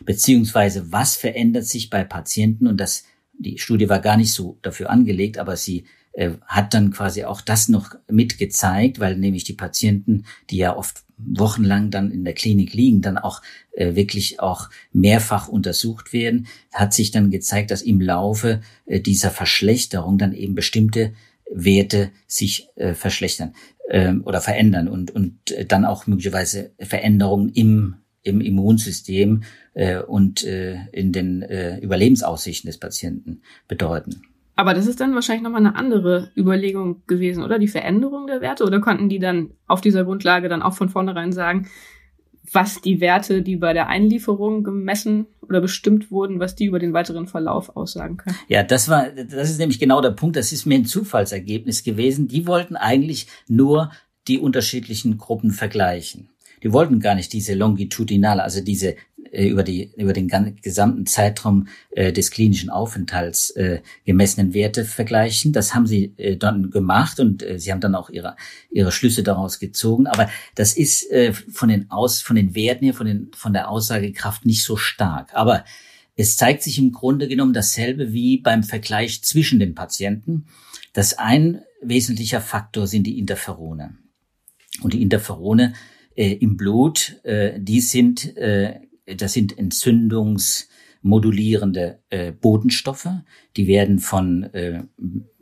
beziehungsweise 0.06 0.94
was 0.94 1.18
verändert 1.18 1.65
sich 1.65 1.89
bei 1.89 2.06
Patienten 2.06 2.68
und 2.68 2.77
das 2.77 3.03
die 3.39 3.58
Studie 3.58 3.89
war 3.89 4.00
gar 4.00 4.18
nicht 4.18 4.34
so 4.34 4.60
dafür 4.62 4.89
angelegt, 4.89 5.38
aber 5.38 5.56
sie 5.56 5.86
äh, 6.20 6.32
hat 6.46 6.74
dann 6.74 6.92
quasi 6.92 7.24
auch 7.24 7.40
das 7.40 7.70
noch 7.70 7.96
mitgezeigt, 8.10 9.00
weil 9.00 9.16
nämlich 9.16 9.46
die 9.46 9.54
Patienten, 9.54 10.26
die 10.50 10.58
ja 10.58 10.76
oft 10.76 11.04
wochenlang 11.18 11.92
dann 11.92 12.12
in 12.12 12.26
der 12.26 12.34
Klinik 12.34 12.74
liegen, 12.74 13.02
dann 13.02 13.18
auch 13.18 13.42
äh, 13.72 13.96
wirklich 13.96 14.42
auch 14.42 14.70
mehrfach 14.92 15.48
untersucht 15.48 16.12
werden, 16.12 16.48
hat 16.74 16.94
sich 16.94 17.12
dann 17.12 17.32
gezeigt, 17.32 17.72
dass 17.72 17.82
im 17.82 18.02
Laufe 18.02 18.60
äh, 18.86 19.00
dieser 19.00 19.32
Verschlechterung 19.32 20.18
dann 20.18 20.34
eben 20.34 20.56
bestimmte 20.56 21.14
Werte 21.50 22.12
sich 22.28 22.68
äh, 22.76 22.96
verschlechtern 22.96 23.54
äh, 23.88 24.14
oder 24.16 24.42
verändern 24.42 24.90
und, 24.90 25.12
und 25.12 25.52
äh, 25.52 25.66
dann 25.66 25.86
auch 25.86 26.06
möglicherweise 26.06 26.72
Veränderungen 26.80 27.48
im, 27.48 27.96
im 28.24 28.42
Immunsystem 28.42 29.44
äh, 29.74 30.00
und 30.00 30.44
äh, 30.44 30.80
in 30.92 31.14
den 31.14 31.44
äh, 31.44 31.78
Überlebensaussichten 31.80 32.68
des 32.68 32.78
Patienten 32.78 33.42
bedeuten. 33.70 34.22
Aber 34.60 34.74
das 34.74 34.88
ist 34.88 35.00
dann 35.00 35.16
wahrscheinlich 35.16 35.44
nochmal 35.44 35.66
eine 35.66 35.78
andere 35.78 36.32
Überlegung 36.36 37.01
gewesen, 37.08 37.46
oder? 37.46 37.60
Die 37.60 37.70
Veränderung 37.70 38.28
der 38.28 38.42
Werte? 38.42 38.66
Oder 38.66 38.82
konnten 38.82 39.08
die 39.08 39.18
dann 39.18 39.51
auf 39.68 39.80
dieser 39.80 40.04
Grundlage 40.04 40.50
dann 40.50 40.62
auch 40.62 40.74
von 40.74 40.89
vornherein 40.89 41.32
sagen, 41.32 41.70
was 42.51 42.82
die 42.82 43.00
Werte, 43.00 43.42
die 43.42 43.56
bei 43.56 43.72
der 43.72 43.88
Einlieferung 43.88 44.66
gemessen 44.66 45.28
oder 45.42 45.62
bestimmt 45.62 46.12
wurden, 46.12 46.42
was 46.42 46.58
die 46.58 46.66
über 46.66 46.78
den 46.78 46.92
weiteren 46.92 47.25
Verlauf 47.25 47.78
aussagen 47.78 48.18
können. 48.18 48.36
Ja, 48.50 48.63
das 48.63 48.89
war, 48.89 49.08
das 49.12 49.50
ist 49.50 49.60
nämlich 49.60 49.80
genau 49.80 50.01
der 50.01 50.12
Punkt. 50.12 50.36
Das 50.36 50.51
ist 50.51 50.66
mir 50.66 50.75
ein 50.75 50.84
Zufallsergebnis 50.84 51.86
gewesen. 51.86 52.28
Die 52.28 52.46
wollten 52.46 52.75
eigentlich 52.75 53.28
nur 53.48 53.92
die 54.28 54.39
unterschiedlichen 54.39 55.18
Gruppen 55.18 55.51
vergleichen. 55.51 56.32
Die 56.63 56.74
wollten 56.74 57.00
gar 57.00 57.16
nicht 57.16 57.32
diese 57.32 57.54
longitudinale, 57.54 58.44
also 58.44 58.62
diese 58.62 58.98
über 59.31 59.63
die 59.63 59.91
über 59.95 60.13
den 60.13 60.27
gesamten 60.62 61.05
Zeitraum 61.05 61.67
äh, 61.91 62.12
des 62.12 62.31
klinischen 62.31 62.69
Aufenthalts 62.69 63.51
äh, 63.51 63.81
gemessenen 64.05 64.53
Werte 64.53 64.86
vergleichen. 64.86 65.53
Das 65.53 65.74
haben 65.74 65.88
sie 65.88 66.13
äh, 66.17 66.38
dann 66.38 66.71
gemacht 66.71 67.19
und 67.19 67.43
äh, 67.43 67.59
sie 67.59 67.71
haben 67.71 67.81
dann 67.81 67.95
auch 67.95 68.09
ihre 68.09 68.36
ihre 68.71 68.91
Schlüsse 68.91 69.24
daraus 69.24 69.59
gezogen. 69.59 70.07
Aber 70.07 70.29
das 70.55 70.75
ist 70.75 71.09
äh, 71.12 71.33
von 71.33 71.69
den 71.69 71.91
aus 71.91 72.21
von 72.21 72.36
den 72.36 72.55
Werten 72.55 72.86
her 72.86 72.93
von 72.93 73.07
den 73.07 73.31
von 73.36 73.53
der 73.53 73.69
Aussagekraft 73.69 74.45
nicht 74.45 74.63
so 74.63 74.75
stark. 74.75 75.29
Aber 75.33 75.63
es 76.15 76.36
zeigt 76.36 76.63
sich 76.63 76.77
im 76.79 76.91
Grunde 76.91 77.27
genommen 77.27 77.53
dasselbe 77.53 78.12
wie 78.12 78.38
beim 78.38 78.63
Vergleich 78.63 79.24
zwischen 79.24 79.59
den 79.59 79.74
Patienten. 79.74 80.48
Das 80.93 81.17
ein 81.17 81.62
wesentlicher 81.81 82.41
Faktor 82.41 82.88
sind 82.88 83.07
die 83.07 83.17
Interferone. 83.17 83.98
Und 84.81 84.93
die 84.93 85.01
Interferone 85.01 85.74
äh, 86.15 86.33
im 86.33 86.57
Blut, 86.57 87.15
äh, 87.24 87.59
die 87.59 87.79
sind 87.79 88.36
äh, 88.38 88.81
das 89.16 89.34
sind 89.34 89.58
entzündungsmodulierende 89.58 92.00
äh, 92.10 92.32
Botenstoffe. 92.32 93.10
Die 93.58 93.68
werden 93.68 94.00
von, 94.00 94.44
äh, 94.54 94.84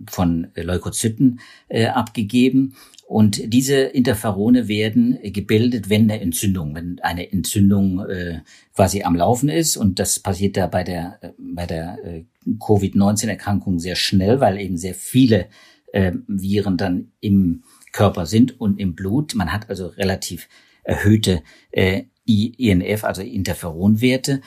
von 0.07 0.47
Leukozyten 0.55 1.39
äh, 1.69 1.85
abgegeben. 1.87 2.73
Und 3.07 3.53
diese 3.53 3.77
Interferone 3.77 4.67
werden 4.67 5.17
gebildet, 5.23 5.89
wenn 5.89 6.11
eine 6.11 6.19
Entzündung, 6.19 6.75
wenn 6.75 6.99
eine 6.99 7.31
Entzündung 7.31 8.05
äh, 8.05 8.41
quasi 8.75 9.03
am 9.03 9.15
Laufen 9.15 9.47
ist. 9.47 9.77
Und 9.77 9.99
das 9.99 10.19
passiert 10.19 10.57
da 10.57 10.67
bei 10.67 10.83
der, 10.83 11.17
äh, 11.21 11.31
bei 11.37 11.65
der 11.65 12.03
äh, 12.03 12.25
Covid-19-Erkrankung 12.59 13.79
sehr 13.79 13.95
schnell, 13.95 14.41
weil 14.41 14.59
eben 14.59 14.77
sehr 14.77 14.93
viele 14.93 15.47
äh, 15.93 16.11
Viren 16.27 16.75
dann 16.75 17.13
im 17.21 17.63
Körper 17.93 18.25
sind 18.25 18.59
und 18.59 18.77
im 18.77 18.93
Blut. 18.93 19.35
Man 19.35 19.53
hat 19.53 19.69
also 19.69 19.87
relativ 19.87 20.49
erhöhte 20.83 21.43
äh, 21.71 22.03
INF, 22.27 23.03
also 23.03 23.21
Interferonwerte. 23.21 24.41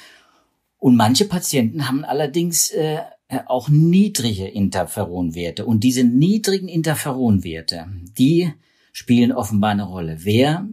Und 0.78 0.96
manche 0.96 1.26
Patienten 1.26 1.88
haben 1.88 2.04
allerdings 2.04 2.70
äh, 2.70 3.00
auch 3.46 3.68
niedrige 3.68 4.48
Interferonwerte. 4.48 5.66
Und 5.66 5.84
diese 5.84 6.04
niedrigen 6.04 6.68
Interferonwerte, 6.68 7.86
die 8.18 8.52
spielen 8.92 9.32
offenbar 9.32 9.70
eine 9.70 9.84
Rolle. 9.84 10.18
Wer, 10.20 10.68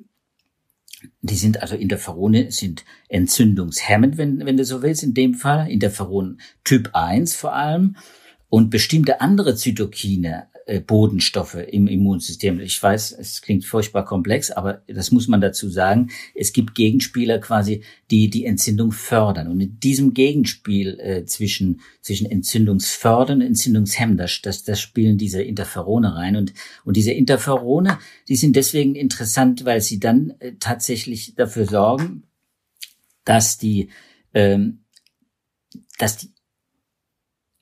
die 1.22 1.36
sind 1.36 1.62
also 1.62 1.76
Interferone, 1.76 2.52
sind 2.52 2.84
entzündungshemmend, 3.10 4.18
wenn, 4.18 4.46
wenn 4.46 4.58
du 4.58 4.66
so 4.66 4.82
willst, 4.82 5.04
in 5.04 5.14
dem 5.14 5.34
Fall. 5.36 5.70
Interferon 5.70 6.40
Typ 6.64 6.92
1 6.94 7.36
vor 7.36 7.54
allem. 7.54 7.96
Und 8.50 8.70
bestimmte 8.70 9.20
andere 9.20 9.56
Zytokine, 9.56 10.48
Bodenstoffe 10.86 11.56
im 11.56 11.88
Immunsystem. 11.88 12.60
Ich 12.60 12.82
weiß, 12.82 13.14
es 13.14 13.42
klingt 13.42 13.64
furchtbar 13.64 14.04
komplex, 14.04 14.52
aber 14.52 14.84
das 14.88 15.12
muss 15.12 15.30
man 15.30 15.40
dazu 15.40 15.70
sagen. 15.70 16.10
Es 16.36 16.52
gibt 16.52 16.76
Gegenspieler 16.76 17.40
quasi, 17.40 17.84
die 18.12 18.30
die 18.30 18.46
Entzündung 18.46 18.92
fördern. 18.92 19.48
Und 19.48 19.62
in 19.62 19.80
diesem 19.80 20.14
Gegenspiel 20.14 21.00
äh, 21.00 21.26
zwischen, 21.26 21.80
zwischen 22.02 22.30
Entzündungsfördern 22.30 23.40
und 23.40 23.48
Entzündungshemmen, 23.48 24.18
das, 24.18 24.42
das, 24.42 24.66
das 24.66 24.82
spielen 24.82 25.18
diese 25.18 25.42
Interferone 25.42 26.16
rein. 26.16 26.36
Und, 26.36 26.54
und 26.84 26.98
diese 26.98 27.14
Interferone, 27.14 27.98
die 28.28 28.36
sind 28.36 28.58
deswegen 28.58 28.96
interessant, 28.96 29.64
weil 29.64 29.80
sie 29.80 30.00
dann 30.00 30.34
äh, 30.40 30.54
tatsächlich 30.60 31.36
dafür 31.36 31.66
sorgen, 31.66 32.24
dass 33.24 33.58
die, 33.58 33.90
ähm, 34.34 34.80
dass 35.98 36.18
die 36.18 36.37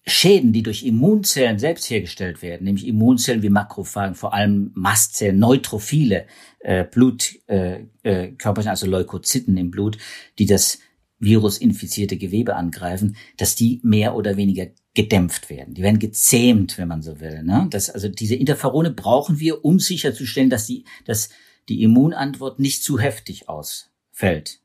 Schäden, 0.08 0.54
die 0.54 0.62
durch 0.62 0.84
Immunzellen 0.84 1.58
selbst 1.58 1.90
hergestellt 1.90 2.42
werden, 2.44 2.66
nämlich 2.66 2.88
Immunzellen 2.88 3.42
wie 3.42 3.50
Makrophagen, 3.50 4.14
vor 4.14 4.34
allem 4.34 4.72
Mastzellen, 4.76 5.40
Neutrophile, 5.40 6.28
äh, 6.60 6.84
Blutkörperchen, 6.84 7.90
äh, 8.04 8.34
äh, 8.44 8.70
also 8.70 8.86
Leukozyten 8.86 9.58
im 9.58 9.72
Blut, 9.72 9.98
die 10.38 10.46
das 10.46 10.80
virusinfizierte 11.18 12.18
Gewebe 12.18 12.56
angreifen, 12.56 13.16
dass 13.38 13.56
die 13.56 13.80
mehr 13.84 14.16
oder 14.16 14.38
weniger 14.38 14.68
gedämpft 14.94 15.50
werden. 15.50 15.74
Die 15.74 15.82
werden 15.82 16.00
gezähmt, 16.00 16.78
wenn 16.78 16.88
man 16.88 17.02
so 17.02 17.20
will. 17.20 17.42
Ne? 17.44 17.68
Das, 17.72 17.90
also 17.90 18.08
diese 18.08 18.36
Interferone 18.36 18.92
brauchen 18.92 19.40
wir, 19.40 19.66
um 19.66 19.80
sicherzustellen, 19.80 20.50
dass 20.50 20.68
die, 20.68 20.86
dass 21.06 21.30
die 21.68 21.82
Immunantwort 21.82 22.60
nicht 22.60 22.84
zu 22.84 23.00
heftig 23.00 23.50
ausfällt. 23.50 24.60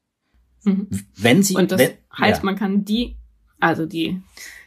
Mhm. 0.64 0.88
Wenn 1.16 1.42
sie, 1.42 1.56
und 1.56 1.73
das 1.73 1.80
wenn, 1.80 1.92
heißt, 2.16 2.40
ja. 2.40 2.44
man 2.44 2.56
kann 2.56 2.85
die, 2.85 3.16
also 3.59 3.87
die 3.87 4.20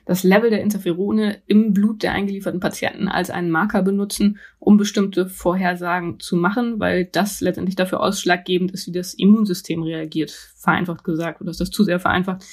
das 0.05 0.23
Level 0.23 0.49
der 0.49 0.61
Interferone 0.61 1.41
im 1.47 1.73
Blut 1.73 2.03
der 2.03 2.11
eingelieferten 2.11 2.59
Patienten 2.59 3.07
als 3.07 3.29
einen 3.29 3.49
Marker 3.49 3.81
benutzen, 3.81 4.39
um 4.59 4.77
bestimmte 4.77 5.27
Vorhersagen 5.27 6.19
zu 6.19 6.35
machen, 6.35 6.79
weil 6.79 7.05
das 7.05 7.41
letztendlich 7.41 7.75
dafür 7.75 8.01
ausschlaggebend 8.01 8.71
ist, 8.71 8.87
wie 8.87 8.91
das 8.91 9.13
Immunsystem 9.13 9.83
reagiert. 9.83 10.31
Vereinfacht 10.57 11.03
gesagt, 11.03 11.41
oder 11.41 11.51
ist 11.51 11.61
das 11.61 11.71
zu 11.71 11.83
sehr 11.83 11.99
vereinfacht? 11.99 12.43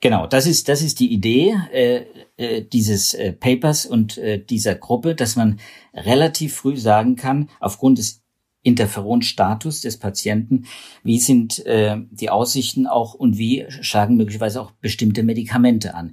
Genau, 0.00 0.26
das 0.26 0.46
ist 0.46 0.68
das 0.68 0.82
ist 0.82 0.98
die 0.98 1.12
Idee 1.12 1.54
äh, 1.72 2.04
äh, 2.36 2.62
dieses 2.62 3.14
äh, 3.14 3.32
Papers 3.32 3.86
und 3.86 4.18
äh, 4.18 4.44
dieser 4.44 4.74
Gruppe, 4.74 5.14
dass 5.14 5.36
man 5.36 5.60
relativ 5.94 6.56
früh 6.56 6.76
sagen 6.76 7.14
kann, 7.14 7.48
aufgrund 7.60 7.98
des 7.98 8.21
Interferonstatus 8.62 9.80
des 9.80 9.96
Patienten, 9.96 10.66
wie 11.02 11.18
sind 11.18 11.64
äh, 11.66 11.96
die 12.10 12.30
Aussichten 12.30 12.86
auch 12.86 13.14
und 13.14 13.38
wie 13.38 13.66
schlagen 13.68 14.16
möglicherweise 14.16 14.60
auch 14.60 14.70
bestimmte 14.72 15.22
Medikamente 15.22 15.94
an. 15.94 16.12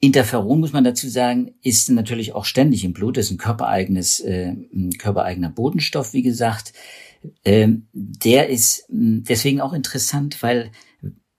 Interferon, 0.00 0.60
muss 0.60 0.72
man 0.72 0.84
dazu 0.84 1.08
sagen, 1.08 1.54
ist 1.62 1.90
natürlich 1.90 2.34
auch 2.34 2.46
ständig 2.46 2.84
im 2.84 2.94
Blut, 2.94 3.18
das 3.18 3.26
ist 3.26 3.32
ein 3.32 3.38
körpereigenes, 3.38 4.20
äh, 4.20 4.54
ein 4.72 4.92
körpereigener 4.98 5.50
Botenstoff, 5.50 6.14
wie 6.14 6.22
gesagt. 6.22 6.72
Ähm, 7.44 7.86
der 7.92 8.48
ist 8.48 8.86
hm, 8.88 9.24
deswegen 9.28 9.60
auch 9.60 9.74
interessant, 9.74 10.42
weil 10.42 10.70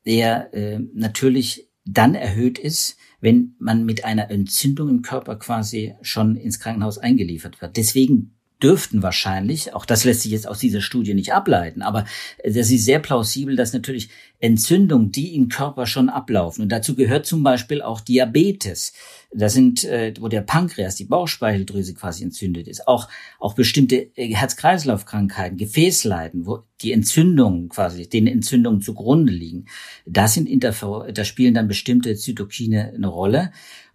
er 0.04 0.54
äh, 0.54 0.80
natürlich 0.94 1.70
dann 1.86 2.14
erhöht 2.14 2.60
ist, 2.60 2.98
wenn 3.20 3.56
man 3.58 3.86
mit 3.86 4.06
einer 4.06 4.30
Entzündung 4.30 4.90
im 4.90 5.02
Körper 5.02 5.38
quasi 5.38 5.96
schon 6.02 6.36
ins 6.36 6.60
Krankenhaus 6.60 7.00
eingeliefert 7.00 7.62
wird. 7.62 7.78
Deswegen 7.78 8.36
dürften 8.64 9.04
wahrscheinlich, 9.04 9.74
auch 9.74 9.86
das 9.86 10.04
lässt 10.04 10.22
sich 10.22 10.32
jetzt 10.32 10.48
aus 10.48 10.60
dieser 10.60 10.82
Studie 10.82 11.14
nicht 11.14 11.34
ableiten, 11.34 11.82
aber 11.82 12.06
das 12.44 12.72
ist 12.72 12.86
sehr 12.86 13.00
plausibel, 13.00 13.56
dass 13.56 13.74
natürlich 13.74 14.10
Entzündungen, 14.40 15.12
die 15.12 15.36
im 15.36 15.50
Körper 15.50 15.86
schon 15.86 16.10
ablaufen, 16.10 16.64
und 16.64 16.70
dazu 16.70 16.96
gehört 16.96 17.26
zum 17.26 17.44
Beispiel 17.44 17.82
auch 17.82 18.02
Diabetes, 18.02 18.94
das 19.34 19.54
sind, 19.54 19.84
äh, 19.86 20.14
wo 20.20 20.28
der 20.28 20.42
Pankreas, 20.42 20.96
die 20.96 21.06
Bauchspeicheldrüse 21.06 21.94
quasi 21.94 22.24
entzündet 22.24 22.68
ist, 22.68 22.88
auch, 22.88 23.08
auch 23.40 23.54
bestimmte 23.54 24.16
äh, 24.18 24.34
Herz-Kreislauf-Krankheiten, 24.34 25.58
Gefäßleiden, 25.58 26.46
wo 26.46 26.64
die 26.82 26.92
Entzündungen 26.92 27.70
quasi, 27.70 28.10
den 28.10 28.28
Entzündungen 28.28 28.82
zugrunde 28.82 29.32
liegen, 29.32 29.68
da 30.06 30.28
sind 30.28 30.50
Interfer 30.50 31.12
da 31.14 31.24
spielen 31.24 31.54
dann 31.54 31.68
bestimmte 31.68 32.16
Zytokine 32.16 32.94
eine 32.96 33.08
Rolle. 33.08 33.52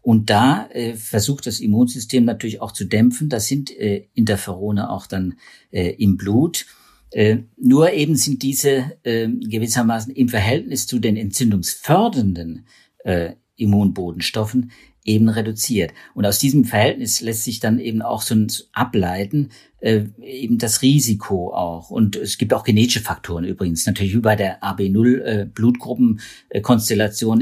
Und 0.06 0.30
da 0.30 0.68
äh, 0.70 0.94
versucht 0.94 1.48
das 1.48 1.58
Immunsystem 1.58 2.24
natürlich 2.24 2.60
auch 2.60 2.70
zu 2.70 2.84
dämpfen. 2.84 3.28
Das 3.28 3.48
sind 3.48 3.76
äh, 3.76 4.06
Interferone 4.14 4.88
auch 4.88 5.08
dann 5.08 5.34
äh, 5.72 5.96
im 5.96 6.16
Blut. 6.16 6.66
Äh, 7.10 7.38
nur 7.56 7.92
eben 7.92 8.14
sind 8.14 8.44
diese 8.44 8.92
äh, 9.02 9.26
gewissermaßen 9.26 10.14
im 10.14 10.28
Verhältnis 10.28 10.86
zu 10.86 11.00
den 11.00 11.16
entzündungsfördernden 11.16 12.68
äh, 12.98 13.32
Immunbodenstoffen 13.56 14.70
eben 15.06 15.28
reduziert. 15.28 15.92
Und 16.14 16.26
aus 16.26 16.38
diesem 16.38 16.64
Verhältnis 16.64 17.20
lässt 17.20 17.44
sich 17.44 17.60
dann 17.60 17.78
eben 17.78 18.02
auch 18.02 18.22
so 18.22 18.34
ein 18.34 18.48
ableiten, 18.72 19.50
äh, 19.80 20.04
eben 20.22 20.58
das 20.58 20.82
Risiko 20.82 21.54
auch. 21.54 21.90
Und 21.90 22.16
es 22.16 22.38
gibt 22.38 22.52
auch 22.52 22.64
genetische 22.64 23.00
Faktoren 23.00 23.44
übrigens. 23.44 23.86
Natürlich 23.86 24.14
wie 24.14 24.20
bei 24.20 24.36
der 24.36 24.62
AB0 24.62 25.20
äh, 25.22 25.46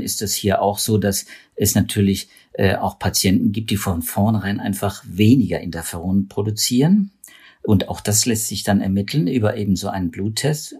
ist 0.02 0.22
das 0.22 0.34
hier 0.34 0.60
auch 0.62 0.78
so, 0.78 0.98
dass 0.98 1.26
es 1.56 1.74
natürlich 1.74 2.28
äh, 2.52 2.76
auch 2.76 2.98
Patienten 2.98 3.52
gibt, 3.52 3.70
die 3.70 3.76
von 3.76 4.02
vornherein 4.02 4.60
einfach 4.60 5.02
weniger 5.06 5.60
Interferon 5.60 6.28
produzieren. 6.28 7.10
Und 7.62 7.88
auch 7.88 8.00
das 8.00 8.26
lässt 8.26 8.48
sich 8.48 8.62
dann 8.62 8.80
ermitteln 8.80 9.26
über 9.26 9.56
eben 9.56 9.74
so 9.74 9.88
einen 9.88 10.10
Bluttest. 10.10 10.76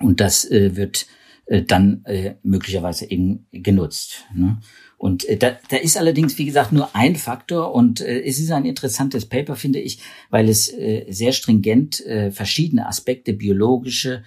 Und 0.00 0.20
das 0.20 0.48
äh, 0.50 0.76
wird 0.76 1.06
äh, 1.46 1.62
dann 1.62 2.04
äh, 2.04 2.36
möglicherweise 2.44 3.10
eben 3.10 3.46
genutzt. 3.50 4.24
Ne? 4.32 4.58
Und 5.00 5.26
äh, 5.30 5.38
da, 5.38 5.56
da 5.70 5.78
ist 5.78 5.96
allerdings, 5.96 6.36
wie 6.36 6.44
gesagt, 6.44 6.72
nur 6.72 6.94
ein 6.94 7.16
Faktor 7.16 7.74
und 7.74 8.02
äh, 8.02 8.20
es 8.20 8.38
ist 8.38 8.50
ein 8.50 8.66
interessantes 8.66 9.24
Paper, 9.24 9.56
finde 9.56 9.80
ich, 9.80 9.98
weil 10.28 10.46
es 10.46 10.70
äh, 10.74 11.06
sehr 11.08 11.32
stringent 11.32 12.04
verschiedene 12.32 12.86
Aspekte, 12.86 13.32
biologische 13.32 14.22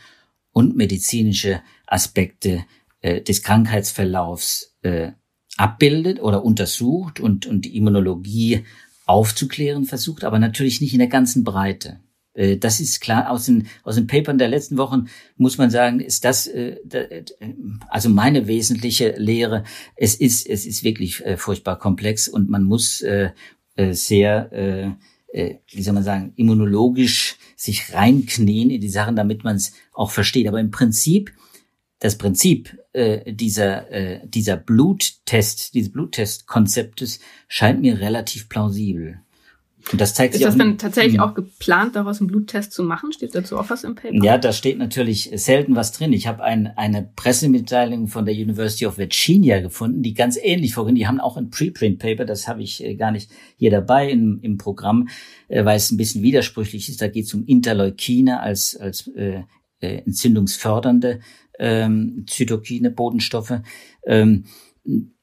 und 0.52 0.76
medizinische 0.76 1.62
Aspekte 1.86 2.66
des 3.04 3.44
Krankheitsverlaufs 3.44 4.78
abbildet 5.58 6.22
oder 6.22 6.46
untersucht 6.46 7.20
und, 7.20 7.46
und 7.46 7.66
die 7.66 7.76
Immunologie 7.76 8.64
aufzuklären 9.06 9.86
versucht, 9.86 10.24
aber 10.24 10.40
natürlich 10.40 10.80
nicht 10.80 10.94
in 10.94 11.00
der 11.00 11.10
ganzen 11.10 11.44
Breite. 11.44 12.00
Äh, 12.34 12.58
das 12.58 12.80
ist 12.80 13.02
klar, 13.02 13.30
aus 13.30 13.46
den, 13.46 13.68
aus 13.84 13.96
den 13.96 14.08
Papern 14.08 14.38
der 14.38 14.48
letzten 14.48 14.78
Wochen 14.78 15.08
muss 15.38 15.58
man 15.58 15.70
sagen, 15.70 16.00
ist 16.00 16.26
das, 16.26 16.48
äh, 16.48 16.78
also 17.90 18.10
meine 18.10 18.48
wesentliche 18.48 19.16
Lehre, 19.18 19.64
es 19.96 20.16
ist, 20.16 20.48
es 20.48 20.66
ist 20.66 20.84
wirklich 20.84 21.24
äh, 21.26 21.38
furchtbar 21.38 21.78
komplex 21.78 22.28
und 22.28 22.50
man 22.50 22.64
muss 22.64 23.04
sehr, 23.92 24.98
wie 25.34 25.82
soll 25.82 25.94
man 25.94 26.04
sagen, 26.04 26.34
immunologisch 26.36 27.38
sich 27.56 27.92
reinknien 27.94 28.70
in 28.70 28.82
die 28.82 28.90
Sachen, 28.90 29.16
damit 29.16 29.44
man 29.44 29.56
es 29.56 29.74
auch 29.94 30.12
versteht. 30.12 30.48
Aber 30.48 30.60
im 30.60 30.70
Prinzip, 30.70 31.34
das 31.98 32.18
Prinzip 32.20 32.78
dieser, 33.26 34.22
dieser 34.28 34.58
Bluttest, 34.58 35.74
dieses 35.74 35.92
Bluttestkonzeptes 35.92 37.20
scheint 37.48 37.82
mir 37.82 38.00
relativ 38.00 38.48
plausibel. 38.48 39.23
Und 39.92 40.00
das 40.00 40.14
zeigt 40.14 40.34
ist 40.34 40.40
sich 40.40 40.46
das 40.46 40.58
dann 40.58 40.78
tatsächlich 40.78 41.20
auch 41.20 41.34
geplant, 41.34 41.96
daraus 41.96 42.20
einen 42.20 42.28
Bluttest 42.28 42.72
zu 42.72 42.84
machen? 42.84 43.12
Steht 43.12 43.36
dazu 43.36 43.58
auch 43.58 43.70
was 43.70 43.84
im 43.84 43.96
Paper? 43.96 44.24
Ja, 44.24 44.38
da 44.38 44.54
steht 44.54 44.78
natürlich 44.78 45.30
selten 45.36 45.76
was 45.76 45.92
drin. 45.92 46.14
Ich 46.14 46.26
habe 46.28 46.44
ein, 46.44 46.68
eine 46.78 47.10
Pressemitteilung 47.16 48.08
von 48.08 48.26
der 48.26 48.34
University 48.34 48.86
of 48.86 48.98
Virginia 48.98 49.60
gefunden, 49.60 50.02
die 50.02 50.14
ganz 50.14 50.38
ähnlich 50.42 50.74
vorgehen. 50.74 50.96
Die 50.96 51.08
haben 51.08 51.20
auch 51.20 51.38
ein 51.38 51.50
Preprint-Paper, 51.50 52.26
das 52.26 52.48
habe 52.48 52.64
ich 52.64 52.84
äh, 52.84 52.96
gar 52.96 53.12
nicht 53.12 53.30
hier 53.58 53.72
dabei 53.72 54.10
im, 54.10 54.40
im 54.42 54.58
Programm, 54.58 55.10
äh, 55.50 55.66
weil 55.66 55.78
es 55.78 55.92
ein 55.92 55.98
bisschen 55.98 56.24
widersprüchlich 56.24 56.90
ist. 56.90 57.02
Da 57.02 57.08
geht 57.08 57.26
es 57.26 57.34
um 57.34 57.46
Interleukine 57.46 58.40
als, 58.40 58.78
als 58.78 59.08
äh, 59.10 59.44
äh, 59.82 59.98
entzündungsfördernde 60.06 61.20
ähm, 61.60 62.26
Zytokine, 62.28 62.90
Bodenstoffe. 62.90 63.60
Ähm, 64.06 64.46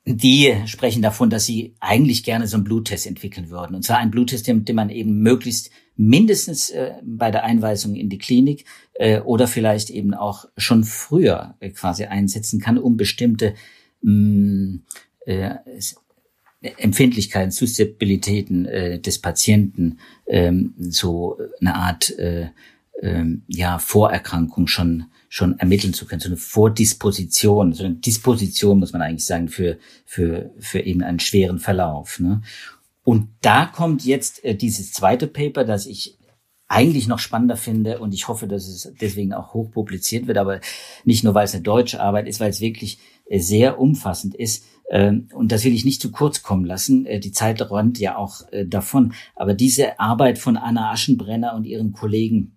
die 0.07 0.54
sprechen 0.66 1.02
davon, 1.02 1.30
dass 1.30 1.45
sie 1.45 1.75
eigentlich 1.78 2.25
gerne 2.25 2.47
so 2.47 2.57
einen 2.57 2.64
Bluttest 2.64 3.07
entwickeln 3.07 3.50
würden. 3.50 3.75
Und 3.75 3.85
zwar 3.85 3.99
einen 3.99 4.11
Bluttest, 4.11 4.47
den, 4.47 4.64
den 4.64 4.76
man 4.76 4.90
eben 4.90 5.19
möglichst 5.21 5.71
mindestens 5.97 6.71
äh, 6.71 6.95
bei 7.04 7.30
der 7.30 7.45
Einweisung 7.45 7.95
in 7.95 8.09
die 8.09 8.19
Klinik 8.19 8.64
äh, 8.95 9.21
oder 9.21 9.47
vielleicht 9.47 9.90
eben 9.90 10.14
auch 10.14 10.47
schon 10.57 10.85
früher 10.85 11.57
äh, 11.61 11.71
quasi 11.71 12.04
einsetzen 12.04 12.61
kann, 12.61 12.78
um 12.78 12.97
bestimmte 12.97 13.54
mh, 14.00 14.12
mm, 14.12 14.83
äh, 15.26 15.54
Empfindlichkeiten, 16.62 17.50
Susceptibilitäten 17.50 18.66
äh, 18.66 19.00
des 19.00 19.19
Patienten 19.19 19.99
ähm, 20.26 20.75
so 20.78 21.38
eine 21.61 21.75
Art 21.75 22.11
äh, 22.19 22.49
äh, 23.00 23.25
ja 23.49 23.78
Vorerkrankung 23.78 24.66
schon 24.66 25.07
schon 25.33 25.61
ermitteln 25.61 25.95
zu 25.95 26.07
können, 26.07 26.21
so 26.21 26.29
eine 26.29 26.37
Vordisposition, 26.37 27.73
so 27.73 27.85
eine 27.85 27.95
Disposition 27.95 28.81
muss 28.81 28.93
man 28.93 29.01
eigentlich 29.01 29.25
sagen 29.25 29.49
für 29.49 29.79
für 30.05 30.51
für 30.59 30.81
eben 30.81 31.03
einen 31.03 31.21
schweren 31.21 31.61
Verlauf. 31.61 32.19
Ne? 32.19 32.43
Und 33.05 33.29
da 33.41 33.65
kommt 33.65 34.05
jetzt 34.05 34.45
äh, 34.45 34.57
dieses 34.57 34.93
zweite 34.93 35.29
Paper, 35.29 35.65
das 35.65 35.87
ich 35.87 36.19
eigentlich 36.67 37.07
noch 37.07 37.21
spannender 37.21 37.57
finde 37.57 38.01
und 38.01 38.12
ich 38.12 38.27
hoffe, 38.27 38.49
dass 38.49 38.66
es 38.66 38.93
deswegen 39.01 39.33
auch 39.33 39.55
hoch 39.55 39.71
publiziert 39.71 40.27
wird, 40.27 40.37
aber 40.37 40.61
nicht 41.05 41.23
nur, 41.23 41.35
weil 41.35 41.45
es 41.45 41.55
eine 41.55 41.62
deutsche 41.62 42.01
Arbeit 42.01 42.27
ist, 42.27 42.40
weil 42.40 42.51
es 42.51 42.61
wirklich 42.61 42.99
äh, 43.27 43.38
sehr 43.38 43.79
umfassend 43.79 44.35
ist. 44.35 44.64
Ähm, 44.90 45.29
und 45.33 45.53
das 45.53 45.62
will 45.62 45.75
ich 45.75 45.85
nicht 45.85 46.03
zu 46.03 46.11
kurz 46.11 46.43
kommen 46.43 46.64
lassen. 46.64 47.07
Äh, 47.07 47.21
die 47.21 47.31
Zeit 47.31 47.62
räumt 47.71 48.01
ja 48.01 48.16
auch 48.16 48.51
äh, 48.51 48.66
davon. 48.66 49.14
Aber 49.37 49.55
diese 49.55 50.01
Arbeit 50.01 50.38
von 50.40 50.57
Anna 50.57 50.90
Aschenbrenner 50.90 51.55
und 51.55 51.66
ihren 51.66 51.93
Kollegen 51.93 52.57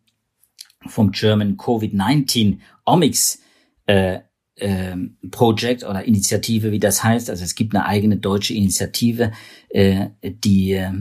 vom 0.87 1.11
German 1.11 1.57
COVID-19 1.57 2.59
Omics 2.85 3.41
äh, 3.85 4.19
äh, 4.55 4.95
Project 5.31 5.83
oder 5.83 6.05
Initiative, 6.05 6.71
wie 6.71 6.79
das 6.79 7.03
heißt. 7.03 7.29
Also 7.29 7.43
es 7.43 7.55
gibt 7.55 7.75
eine 7.75 7.85
eigene 7.85 8.17
deutsche 8.17 8.53
Initiative, 8.53 9.31
äh, 9.69 10.09
die 10.21 10.73
äh, 10.73 10.91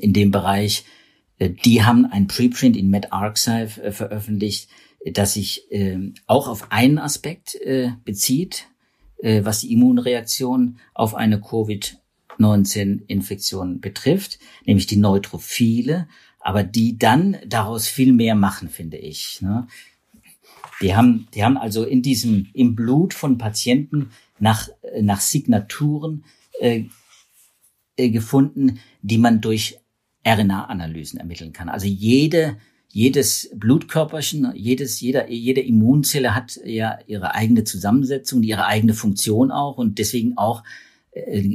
in 0.00 0.12
dem 0.12 0.30
Bereich, 0.30 0.84
äh, 1.38 1.50
die 1.50 1.82
haben 1.82 2.06
ein 2.06 2.26
Preprint 2.26 2.76
in 2.76 2.90
medArchive 2.90 3.82
äh, 3.82 3.92
veröffentlicht, 3.92 4.68
das 5.12 5.34
sich 5.34 5.70
äh, 5.70 6.12
auch 6.26 6.48
auf 6.48 6.72
einen 6.72 6.98
Aspekt 6.98 7.54
äh, 7.54 7.92
bezieht, 8.04 8.66
äh, 9.18 9.44
was 9.44 9.60
die 9.60 9.72
Immunreaktion 9.72 10.78
auf 10.94 11.14
eine 11.14 11.40
Covid-19-Infektion 11.40 13.80
betrifft, 13.80 14.40
nämlich 14.64 14.86
die 14.86 14.96
Neutrophile 14.96 16.08
aber 16.40 16.62
die 16.62 16.98
dann 16.98 17.36
daraus 17.46 17.88
viel 17.88 18.12
mehr 18.12 18.34
machen, 18.34 18.68
finde 18.68 18.96
ich. 18.96 19.40
Ne? 19.42 19.66
Die 20.80 20.94
haben, 20.94 21.26
die 21.34 21.44
haben 21.44 21.56
also 21.56 21.84
in 21.84 22.02
diesem, 22.02 22.48
im 22.54 22.74
Blut 22.74 23.14
von 23.14 23.38
Patienten 23.38 24.10
nach, 24.38 24.68
nach 25.00 25.20
Signaturen 25.20 26.24
äh, 26.60 26.84
äh, 27.96 28.10
gefunden, 28.10 28.78
die 29.02 29.18
man 29.18 29.40
durch 29.40 29.78
RNA-Analysen 30.26 31.18
ermitteln 31.18 31.52
kann. 31.52 31.68
Also 31.68 31.86
jede, 31.86 32.58
jedes 32.88 33.50
Blutkörperchen, 33.54 34.52
jedes, 34.54 35.00
jeder, 35.00 35.28
jede 35.30 35.60
Immunzelle 35.60 36.34
hat 36.34 36.60
ja 36.64 36.98
ihre 37.06 37.34
eigene 37.34 37.64
Zusammensetzung, 37.64 38.42
ihre 38.42 38.66
eigene 38.66 38.94
Funktion 38.94 39.50
auch 39.50 39.78
und 39.78 39.98
deswegen 39.98 40.36
auch 40.36 40.62
äh, 40.62 40.87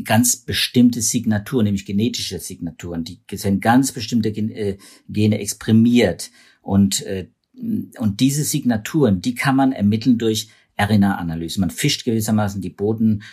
ganz 0.04 0.38
bestimmte 0.38 1.02
Signaturen, 1.02 1.66
nämlich 1.66 1.86
genetische 1.86 2.40
Signaturen. 2.40 3.04
Die 3.04 3.20
sind 3.34 3.62
ganz 3.62 3.92
bestimmte 3.92 4.30
äh, 4.30 4.78
Gene 5.10 5.40
exprimiert. 5.40 6.32
Und, 6.62 7.02
äh, 7.04 7.28
und 7.98 8.20
diese 8.20 8.44
Signaturen, 8.44 9.22
die 9.22 9.36
kann 9.36 9.56
man 9.56 9.72
ermitteln 9.72 10.18
durch 10.18 10.50
RNA-Analyse. 10.80 11.60
Man 11.60 11.70
fischt 11.70 12.04
gewissermaßen 12.04 12.62
die 12.62 12.70
Boden 12.70 13.24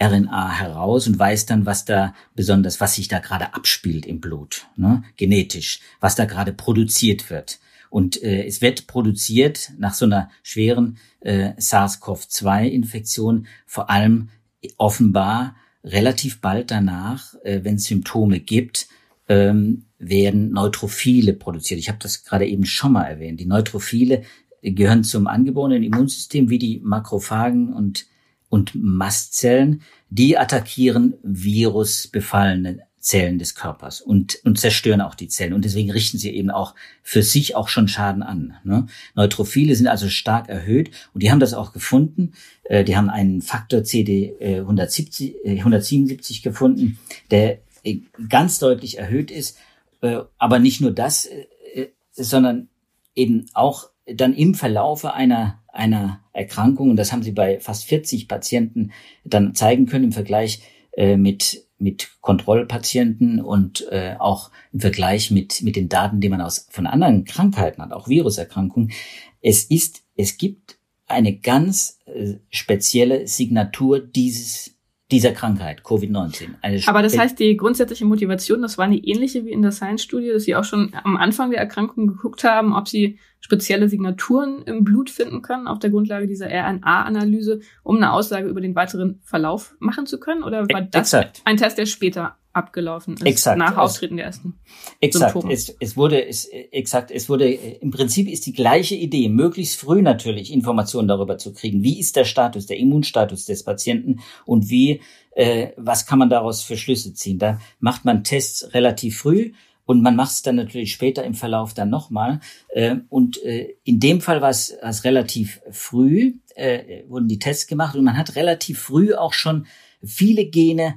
RNA 0.00 0.58
heraus 0.58 1.06
und 1.06 1.18
weiß 1.18 1.46
dann, 1.46 1.66
was 1.66 1.84
da 1.84 2.14
besonders, 2.34 2.80
was 2.80 2.94
sich 2.94 3.08
da 3.08 3.18
gerade 3.18 3.54
abspielt 3.54 4.06
im 4.06 4.20
Blut, 4.20 4.66
ne? 4.76 5.02
genetisch, 5.16 5.80
was 6.00 6.14
da 6.14 6.24
gerade 6.24 6.52
produziert 6.52 7.28
wird. 7.30 7.60
Und 7.90 8.22
äh, 8.22 8.46
es 8.46 8.62
wird 8.62 8.86
produziert 8.86 9.72
nach 9.78 9.94
so 9.94 10.06
einer 10.06 10.30
schweren 10.42 10.98
äh, 11.20 11.52
SARS-CoV-2-Infektion 11.58 13.46
vor 13.66 13.90
allem 13.90 14.30
offenbar 14.78 15.56
relativ 15.84 16.40
bald 16.40 16.70
danach, 16.70 17.34
äh, 17.42 17.60
wenn 17.62 17.76
es 17.76 17.84
Symptome 17.84 18.40
gibt, 18.40 18.88
ähm, 19.28 19.84
werden 19.98 20.50
Neutrophile 20.50 21.32
produziert. 21.34 21.78
Ich 21.78 21.88
habe 21.88 21.98
das 22.00 22.24
gerade 22.24 22.46
eben 22.46 22.64
schon 22.64 22.92
mal 22.92 23.04
erwähnt. 23.04 23.40
Die 23.40 23.46
Neutrophile 23.46 24.22
gehören 24.62 25.04
zum 25.04 25.26
angeborenen 25.26 25.82
Immunsystem 25.82 26.50
wie 26.50 26.58
die 26.58 26.80
Makrophagen 26.82 27.72
und, 27.72 28.06
und 28.48 28.74
Mastzellen. 28.74 29.82
Die 30.08 30.36
attackieren 30.36 31.14
virusbefallene 31.22 32.80
Zellen 33.00 33.38
des 33.38 33.54
Körpers 33.54 34.02
und, 34.02 34.38
und 34.44 34.58
zerstören 34.58 35.00
auch 35.00 35.14
die 35.14 35.28
Zellen. 35.28 35.54
Und 35.54 35.64
deswegen 35.64 35.90
richten 35.90 36.18
sie 36.18 36.30
eben 36.30 36.50
auch 36.50 36.74
für 37.02 37.22
sich 37.22 37.56
auch 37.56 37.68
schon 37.68 37.88
Schaden 37.88 38.22
an. 38.22 38.56
Ne? 38.62 38.86
Neutrophile 39.14 39.74
sind 39.74 39.88
also 39.88 40.08
stark 40.08 40.48
erhöht 40.48 40.90
und 41.14 41.22
die 41.22 41.30
haben 41.30 41.40
das 41.40 41.54
auch 41.54 41.72
gefunden. 41.72 42.32
Äh, 42.64 42.84
die 42.84 42.96
haben 42.96 43.08
einen 43.08 43.40
Faktor 43.40 43.84
CD 43.84 44.36
äh, 44.38 44.58
170, 44.58 45.44
äh, 45.44 45.58
177 45.58 46.42
gefunden, 46.42 46.98
der 47.30 47.60
äh, 47.84 48.00
ganz 48.28 48.58
deutlich 48.58 48.98
erhöht 48.98 49.30
ist. 49.30 49.56
Äh, 50.02 50.18
aber 50.36 50.58
nicht 50.58 50.82
nur 50.82 50.92
das, 50.92 51.24
äh, 51.24 51.88
sondern 52.12 52.68
eben 53.14 53.46
auch 53.54 53.88
dann 54.06 54.34
im 54.34 54.54
Verlaufe 54.54 55.14
einer, 55.14 55.62
einer 55.68 56.20
Erkrankung, 56.32 56.90
und 56.90 56.96
das 56.96 57.12
haben 57.12 57.22
sie 57.22 57.32
bei 57.32 57.60
fast 57.60 57.84
40 57.84 58.28
Patienten 58.28 58.92
dann 59.24 59.54
zeigen 59.54 59.86
können 59.86 60.06
im 60.06 60.12
Vergleich 60.12 60.62
äh, 60.92 61.16
mit 61.16 61.64
mit 61.80 62.10
Kontrollpatienten 62.20 63.40
und 63.40 63.86
äh, 63.90 64.14
auch 64.18 64.50
im 64.72 64.80
Vergleich 64.80 65.30
mit, 65.30 65.62
mit 65.62 65.76
den 65.76 65.88
Daten, 65.88 66.20
die 66.20 66.28
man 66.28 66.40
aus, 66.40 66.66
von 66.70 66.86
anderen 66.86 67.24
Krankheiten 67.24 67.82
hat, 67.82 67.92
auch 67.92 68.08
Viruserkrankungen. 68.08 68.92
Es 69.40 69.64
ist, 69.64 70.02
es 70.16 70.38
gibt 70.38 70.78
eine 71.06 71.36
ganz 71.36 71.98
äh, 72.06 72.34
spezielle 72.50 73.26
Signatur 73.26 74.00
dieses, 74.00 74.76
dieser 75.10 75.32
Krankheit, 75.32 75.82
Covid-19. 75.82 76.86
Aber 76.86 77.02
das 77.02 77.18
heißt, 77.18 77.38
die 77.38 77.56
grundsätzliche 77.56 78.04
Motivation, 78.04 78.62
das 78.62 78.78
war 78.78 78.84
eine 78.84 78.98
ähnliche 78.98 79.44
wie 79.44 79.50
in 79.50 79.62
der 79.62 79.72
Science-Studie, 79.72 80.28
dass 80.32 80.44
Sie 80.44 80.54
auch 80.54 80.64
schon 80.64 80.92
am 81.02 81.16
Anfang 81.16 81.50
der 81.50 81.60
Erkrankung 81.60 82.06
geguckt 82.06 82.44
haben, 82.44 82.74
ob 82.74 82.88
Sie 82.88 83.18
spezielle 83.40 83.88
Signaturen 83.88 84.62
im 84.62 84.84
Blut 84.84 85.10
finden 85.10 85.42
können 85.42 85.66
auf 85.66 85.78
der 85.78 85.90
Grundlage 85.90 86.26
dieser 86.26 86.46
RNA-Analyse, 86.46 87.60
um 87.82 87.96
eine 87.96 88.12
Aussage 88.12 88.48
über 88.48 88.60
den 88.60 88.74
weiteren 88.74 89.20
Verlauf 89.22 89.74
machen 89.78 90.06
zu 90.06 90.20
können? 90.20 90.42
Oder 90.42 90.68
war 90.68 90.82
das 90.82 91.12
Exakt. 91.12 91.42
ein 91.44 91.56
Test, 91.56 91.78
der 91.78 91.86
später 91.86 92.36
abgelaufen 92.52 93.14
ist 93.14 93.22
exakt. 93.22 93.58
nach 93.58 93.76
Auftreten 93.76 94.16
der 94.16 94.26
ersten 94.26 94.54
exakt. 95.00 95.32
Symptome. 95.32 95.52
Es, 95.52 95.74
es 95.78 95.96
wurde 95.96 96.26
es, 96.26 96.46
exakt 96.46 97.10
es 97.12 97.28
wurde 97.28 97.48
im 97.48 97.90
Prinzip 97.92 98.28
ist 98.28 98.44
die 98.46 98.52
gleiche 98.52 98.96
Idee 98.96 99.28
möglichst 99.28 99.78
früh 99.78 100.02
natürlich 100.02 100.52
Informationen 100.52 101.06
darüber 101.06 101.38
zu 101.38 101.52
kriegen 101.52 101.84
wie 101.84 102.00
ist 102.00 102.16
der 102.16 102.24
Status 102.24 102.66
der 102.66 102.78
Immunstatus 102.78 103.44
des 103.44 103.62
Patienten 103.62 104.18
und 104.46 104.68
wie 104.68 105.00
äh, 105.36 105.68
was 105.76 106.06
kann 106.06 106.18
man 106.18 106.28
daraus 106.28 106.62
für 106.62 106.76
Schlüsse 106.76 107.14
ziehen 107.14 107.38
da 107.38 107.60
macht 107.78 108.04
man 108.04 108.24
Tests 108.24 108.74
relativ 108.74 109.18
früh 109.18 109.52
und 109.90 110.02
man 110.02 110.14
macht 110.14 110.30
es 110.30 110.42
dann 110.42 110.54
natürlich 110.54 110.92
später 110.92 111.24
im 111.24 111.34
Verlauf 111.34 111.74
dann 111.74 111.90
nochmal. 111.90 112.38
Äh, 112.68 112.98
und 113.08 113.42
äh, 113.42 113.74
in 113.82 113.98
dem 113.98 114.20
Fall 114.20 114.40
war 114.40 114.50
es 114.50 114.72
relativ 115.02 115.60
früh, 115.72 116.34
äh, 116.54 117.02
wurden 117.08 117.26
die 117.26 117.40
Tests 117.40 117.66
gemacht 117.66 117.96
und 117.96 118.04
man 118.04 118.16
hat 118.16 118.36
relativ 118.36 118.78
früh 118.78 119.14
auch 119.14 119.32
schon 119.32 119.66
viele 120.00 120.44
Gene 120.44 120.94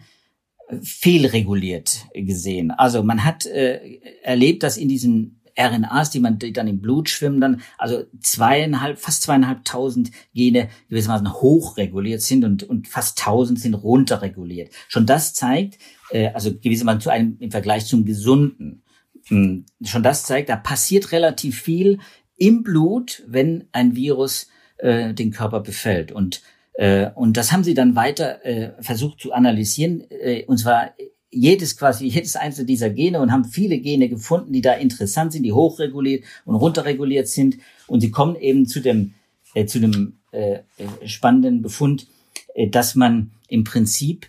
fehlreguliert 0.83 2.05
gesehen. 2.13 2.69
Also 2.69 3.01
man 3.01 3.25
hat 3.25 3.47
äh, 3.47 3.99
erlebt, 4.21 4.61
dass 4.61 4.77
in 4.77 4.89
diesen 4.89 5.41
RNAs, 5.57 6.09
die 6.09 6.19
man 6.19 6.39
die 6.39 6.53
dann 6.53 6.67
im 6.67 6.79
Blut 6.79 7.09
schwimmen, 7.09 7.41
dann 7.41 7.61
also 7.77 8.03
zweieinhalb, 8.19 8.99
fast 8.99 9.23
zweieinhalbtausend 9.23 10.11
Gene 10.33 10.69
gewissermaßen 10.89 11.33
hochreguliert 11.33 12.21
sind 12.21 12.43
und, 12.43 12.63
und 12.63 12.87
fast 12.87 13.19
tausend 13.19 13.59
sind 13.59 13.73
runterreguliert. 13.73 14.71
Schon 14.87 15.05
das 15.05 15.33
zeigt, 15.33 15.77
äh, 16.11 16.29
also 16.29 16.53
gewissermaßen 16.53 17.01
zu 17.01 17.09
einem 17.09 17.37
im 17.39 17.51
Vergleich 17.51 17.85
zum 17.85 18.05
gesunden, 18.05 18.82
schon 19.25 20.03
das 20.03 20.25
zeigt, 20.25 20.49
da 20.49 20.55
passiert 20.55 21.11
relativ 21.11 21.61
viel 21.61 21.99
im 22.35 22.63
Blut, 22.63 23.23
wenn 23.27 23.67
ein 23.71 23.95
Virus 23.95 24.47
äh, 24.77 25.13
den 25.13 25.31
Körper 25.31 25.61
befällt. 25.61 26.11
Und 26.11 26.41
äh, 26.73 27.11
und 27.13 27.37
das 27.37 27.51
haben 27.51 27.63
sie 27.63 27.75
dann 27.75 27.95
weiter 27.95 28.43
äh, 28.45 28.71
versucht 28.81 29.19
zu 29.19 29.31
analysieren, 29.31 30.03
äh, 30.09 30.43
und 30.45 30.57
zwar 30.57 30.93
jedes 31.29 31.77
quasi, 31.77 32.07
jedes 32.07 32.35
einzelne 32.35 32.65
dieser 32.65 32.89
Gene 32.89 33.19
und 33.19 33.31
haben 33.31 33.45
viele 33.45 33.79
Gene 33.79 34.09
gefunden, 34.09 34.53
die 34.53 34.61
da 34.61 34.73
interessant 34.73 35.33
sind, 35.33 35.43
die 35.43 35.53
hochreguliert 35.53 36.23
und 36.45 36.55
runterreguliert 36.55 37.27
sind. 37.27 37.57
Und 37.87 38.01
sie 38.01 38.11
kommen 38.11 38.35
eben 38.35 38.67
zu 38.67 38.79
dem, 38.79 39.13
äh, 39.53 39.65
zu 39.65 39.79
dem 39.79 40.19
äh, 40.31 40.59
spannenden 41.05 41.61
Befund, 41.61 42.07
äh, 42.53 42.67
dass 42.67 42.95
man 42.95 43.31
im 43.47 43.63
Prinzip 43.63 44.27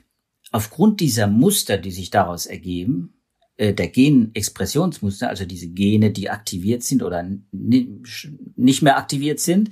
aufgrund 0.51 1.01
dieser 1.01 1.27
Muster, 1.27 1.79
die 1.79 1.91
sich 1.91 2.11
daraus 2.11 2.47
ergeben, 2.47 3.13
äh, 3.13 3.13
der 3.59 3.88
Genexpressionsmuster, 3.88 5.29
also 5.29 5.45
diese 5.45 5.69
Gene, 5.69 6.11
die 6.11 6.31
aktiviert 6.31 6.83
sind 6.83 7.03
oder 7.03 7.25
nicht 7.53 8.83
mehr 8.83 8.99
aktiviert 8.99 9.40
sind, 9.40 9.71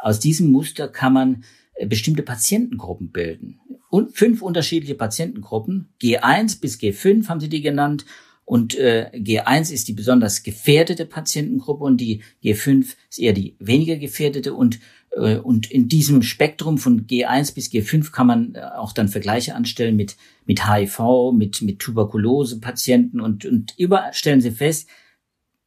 aus 0.00 0.18
diesem 0.18 0.50
Muster 0.50 0.88
kann 0.88 1.12
man 1.12 1.44
äh, 1.74 1.86
bestimmte 1.86 2.22
Patientengruppen 2.22 3.10
bilden. 3.10 3.60
Und 3.90 4.16
fünf 4.16 4.40
unterschiedliche 4.42 4.94
Patientengruppen, 4.94 5.92
G1 6.00 6.60
bis 6.60 6.78
G5 6.78 7.28
haben 7.28 7.40
sie 7.40 7.48
die 7.48 7.60
genannt. 7.60 8.04
Und 8.50 8.76
äh, 8.76 9.12
G1 9.14 9.72
ist 9.72 9.86
die 9.86 9.92
besonders 9.92 10.42
gefährdete 10.42 11.06
Patientengruppe 11.06 11.84
und 11.84 11.98
die 11.98 12.24
G5 12.42 12.96
ist 13.08 13.20
eher 13.20 13.32
die 13.32 13.54
weniger 13.60 13.94
gefährdete. 13.96 14.54
Und, 14.54 14.80
äh, 15.12 15.36
und 15.36 15.70
in 15.70 15.86
diesem 15.86 16.24
Spektrum 16.24 16.76
von 16.76 17.06
G1 17.06 17.54
bis 17.54 17.70
G5 17.70 18.10
kann 18.10 18.26
man 18.26 18.56
äh, 18.56 18.62
auch 18.76 18.92
dann 18.92 19.06
Vergleiche 19.06 19.54
anstellen 19.54 19.94
mit, 19.94 20.16
mit 20.46 20.68
HIV, 20.68 21.30
mit, 21.32 21.62
mit 21.62 21.78
Tuberkulose-Patienten 21.78 23.20
und, 23.20 23.44
und 23.44 23.74
überall 23.78 24.12
stellen 24.14 24.40
sie 24.40 24.50
fest, 24.50 24.88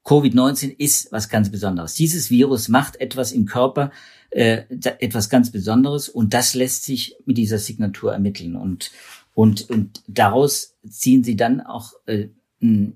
Covid-19 0.04 0.76
ist 0.78 1.10
was 1.14 1.30
ganz 1.30 1.50
Besonderes. 1.50 1.94
Dieses 1.94 2.30
Virus 2.32 2.68
macht 2.68 3.00
etwas 3.00 3.32
im 3.32 3.46
Körper, 3.46 3.92
äh, 4.30 4.64
etwas 5.00 5.30
ganz 5.30 5.54
Besonderes 5.54 6.10
und 6.10 6.34
das 6.34 6.54
lässt 6.54 6.84
sich 6.84 7.16
mit 7.26 7.38
dieser 7.38 7.60
Signatur 7.60 8.12
ermitteln 8.12 8.58
und 8.58 8.92
und 9.34 9.70
und 9.70 10.04
daraus 10.08 10.76
ziehen 10.86 11.24
sie 11.24 11.38
dann 11.38 11.62
auch 11.62 11.94
äh, 12.08 12.28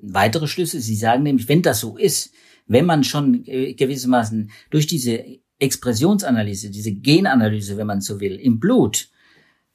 weitere 0.01 0.47
Schlüsse. 0.47 0.80
Sie 0.80 0.95
sagen 0.95 1.23
nämlich, 1.23 1.49
wenn 1.49 1.62
das 1.62 1.80
so 1.80 1.97
ist, 1.97 2.32
wenn 2.67 2.86
man 2.86 3.03
schon 3.03 3.43
gewissermaßen 3.43 4.51
durch 4.69 4.88
diese 4.88 5.23
Expressionsanalyse, 5.60 6.69
diese 6.69 6.93
Genanalyse, 6.93 7.77
wenn 7.77 7.88
man 7.88 8.01
so 8.01 8.19
will, 8.19 8.36
im 8.36 8.60
Blut, 8.60 9.10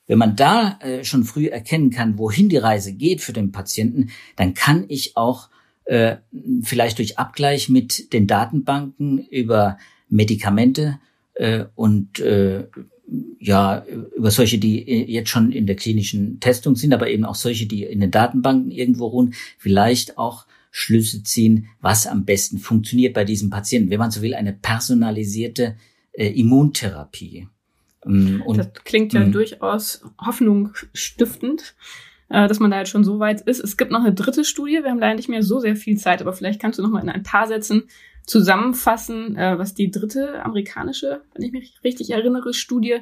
wenn 0.07 0.19
man 0.19 0.37
da 0.37 0.79
äh, 0.81 1.05
schon 1.05 1.25
früh 1.25 1.47
erkennen 1.47 1.91
kann, 1.91 2.19
wohin 2.19 2.49
die 2.49 2.57
Reise 2.59 2.93
geht 2.93 3.21
für 3.21 3.33
den 3.33 3.53
Patienten, 3.53 4.11
dann 4.37 4.55
kann 4.55 4.85
ich 4.89 5.17
auch 5.17 5.49
äh, 5.85 6.17
vielleicht 6.63 6.99
durch 6.99 7.19
Abgleich 7.19 7.69
mit 7.69 8.13
den 8.13 8.27
Datenbanken 8.27 9.19
über 9.19 9.79
Medikamente 10.09 10.99
äh, 11.35 11.65
und 11.75 12.21
äh, 12.21 12.67
ja, 13.39 13.85
über 14.17 14.31
solche, 14.31 14.59
die 14.59 14.83
jetzt 14.85 15.31
schon 15.31 15.53
in 15.53 15.67
der 15.67 15.77
klinischen 15.77 16.41
Testung 16.41 16.77
sind, 16.77 16.95
aber 16.95 17.09
eben 17.09 17.25
auch 17.25 17.35
solche, 17.35 17.67
die 17.67 17.85
in 17.85 18.01
den 18.01 18.11
Datenbanken 18.11 18.71
irgendwo 18.71 19.07
ruhen, 19.07 19.35
vielleicht 19.59 20.19
auch 20.19 20.47
Schlüsse 20.71 21.23
ziehen, 21.23 21.69
was 21.81 22.07
am 22.07 22.25
besten 22.25 22.59
funktioniert 22.59 23.15
bei 23.15 23.25
diesem 23.25 23.51
Patienten. 23.51 23.91
Wenn 23.91 23.99
man 23.99 24.11
so 24.11 24.23
will, 24.23 24.35
eine 24.35 24.55
personalisierte 24.55 25.77
äh, 26.13 26.29
Immuntherapie. 26.29 27.49
Mm, 28.05 28.41
und, 28.43 28.57
das 28.57 28.73
klingt 28.85 29.13
ja 29.13 29.21
mh. 29.21 29.31
durchaus 29.31 30.03
hoffnungsstiftend, 30.19 31.75
äh, 32.31 32.49
dass 32.49 32.59
man 32.59 32.71
da 32.71 32.79
jetzt 32.79 32.89
schon 32.89 33.05
so 33.05 33.19
weit 33.19 33.43
ist. 33.43 33.61
Es 33.61 33.77
gibt 33.77 33.91
noch 33.91 34.01
eine 34.01 34.15
dritte 34.15 34.45
Studie. 34.45 34.81
Wir 34.83 34.91
haben 34.91 34.99
leider 34.99 35.17
nicht 35.17 35.29
mehr 35.29 35.43
so 35.43 35.61
sehr 35.61 35.77
viel 35.77 35.99
Zeit, 35.99 36.23
aber 36.23 36.33
vielleicht 36.33 36.61
kannst 36.61 36.79
du 36.79 36.83
noch 36.83 36.91
mal 36.91 37.03
in 37.03 37.11
ein 37.11 37.23
paar 37.23 37.47
Sätzen 37.47 37.85
zusammenfassen, 38.27 39.37
äh, 39.37 39.59
was 39.59 39.75
die 39.75 39.91
dritte 39.91 40.45
amerikanische, 40.45 41.23
wenn 41.35 41.45
ich 41.45 41.53
mich 41.53 41.75
richtig 41.85 42.11
erinnere, 42.11 42.55
Studie 42.55 42.99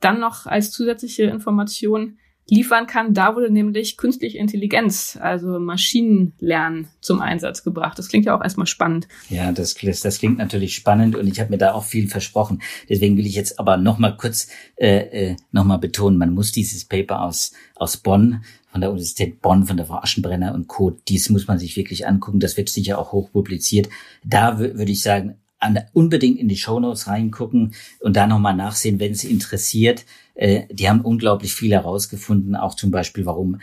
dann 0.00 0.20
noch 0.20 0.46
als 0.46 0.70
zusätzliche 0.70 1.24
Information 1.24 2.18
liefern 2.48 2.86
kann. 2.86 3.14
Da 3.14 3.34
wurde 3.34 3.50
nämlich 3.50 3.96
künstliche 3.96 4.38
Intelligenz, 4.38 5.18
also 5.20 5.58
Maschinenlernen 5.58 6.88
zum 7.00 7.20
Einsatz 7.20 7.62
gebracht. 7.62 7.98
Das 7.98 8.08
klingt 8.08 8.26
ja 8.26 8.36
auch 8.36 8.42
erstmal 8.42 8.66
spannend. 8.66 9.08
Ja, 9.30 9.52
das, 9.52 9.74
das 9.74 10.18
klingt 10.18 10.38
natürlich 10.38 10.74
spannend 10.74 11.16
und 11.16 11.26
ich 11.26 11.40
habe 11.40 11.50
mir 11.50 11.58
da 11.58 11.72
auch 11.72 11.84
viel 11.84 12.08
versprochen. 12.08 12.62
Deswegen 12.88 13.16
will 13.16 13.26
ich 13.26 13.34
jetzt 13.34 13.58
aber 13.58 13.76
noch 13.76 13.98
mal 13.98 14.16
kurz 14.16 14.48
äh, 14.76 15.30
äh, 15.30 15.36
noch 15.52 15.64
mal 15.64 15.78
betonen, 15.78 16.18
man 16.18 16.34
muss 16.34 16.52
dieses 16.52 16.84
Paper 16.84 17.22
aus, 17.22 17.52
aus 17.76 17.96
Bonn 17.96 18.44
von 18.70 18.80
der 18.80 18.90
Universität 18.90 19.40
Bonn, 19.40 19.66
von 19.66 19.76
der 19.76 19.86
Frau 19.86 19.98
Aschenbrenner 19.98 20.52
und 20.52 20.66
Co. 20.66 20.90
Dies 20.90 21.30
muss 21.30 21.46
man 21.46 21.60
sich 21.60 21.76
wirklich 21.76 22.08
angucken. 22.08 22.40
Das 22.40 22.56
wird 22.56 22.68
sicher 22.68 22.98
auch 22.98 23.12
hoch 23.12 23.30
publiziert. 23.30 23.88
Da 24.24 24.58
würde 24.58 24.90
ich 24.90 25.00
sagen, 25.00 25.36
an, 25.64 25.80
unbedingt 25.92 26.38
in 26.38 26.48
die 26.48 26.56
Shownotes 26.56 27.08
reingucken 27.08 27.74
und 28.00 28.16
da 28.16 28.26
nochmal 28.26 28.54
nachsehen, 28.54 29.00
wenn 29.00 29.12
es 29.12 29.24
interessiert. 29.24 30.04
Äh, 30.34 30.62
die 30.70 30.88
haben 30.88 31.00
unglaublich 31.00 31.54
viel 31.54 31.72
herausgefunden, 31.72 32.54
auch 32.54 32.74
zum 32.74 32.90
Beispiel, 32.90 33.26
warum 33.26 33.60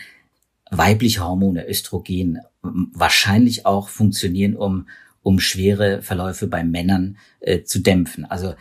weibliche 0.69 1.23
Hormone, 1.23 1.67
Östrogen, 1.67 2.39
wahrscheinlich 2.61 3.65
auch 3.65 3.89
funktionieren, 3.89 4.55
um 4.55 4.85
um 5.23 5.39
schwere 5.39 6.01
Verläufe 6.01 6.47
bei 6.47 6.63
Männern 6.63 7.17
äh, 7.41 7.63
zu 7.63 7.79
dämpfen. 7.79 8.25
Also 8.25 8.55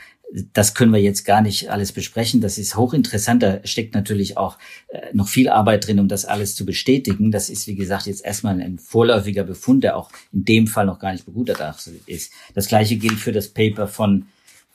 das 0.52 0.74
können 0.74 0.92
wir 0.92 1.00
jetzt 1.00 1.24
gar 1.24 1.40
nicht 1.40 1.70
alles 1.70 1.92
besprechen. 1.92 2.40
Das 2.40 2.56
ist 2.58 2.76
hochinteressant. 2.76 3.42
Da 3.42 3.60
steckt 3.66 3.94
natürlich 3.94 4.36
auch 4.36 4.58
äh, 4.88 5.08
noch 5.12 5.28
viel 5.28 5.48
Arbeit 5.48 5.86
drin, 5.86 5.98
um 5.98 6.08
das 6.08 6.24
alles 6.24 6.54
zu 6.54 6.64
bestätigen. 6.64 7.32
Das 7.32 7.50
ist, 7.50 7.66
wie 7.66 7.74
gesagt, 7.74 8.06
jetzt 8.06 8.24
erstmal 8.24 8.60
ein 8.60 8.78
vorläufiger 8.78 9.42
Befund, 9.42 9.82
der 9.82 9.96
auch 9.96 10.10
in 10.32 10.44
dem 10.44 10.66
Fall 10.66 10.86
noch 10.86 11.00
gar 11.00 11.12
nicht 11.12 11.26
begutachtet 11.26 12.02
ist. 12.06 12.32
Das 12.54 12.68
gleiche 12.68 12.96
gilt 12.96 13.18
für 13.18 13.32
das 13.32 13.48
Paper 13.48 13.88
von, 13.88 14.26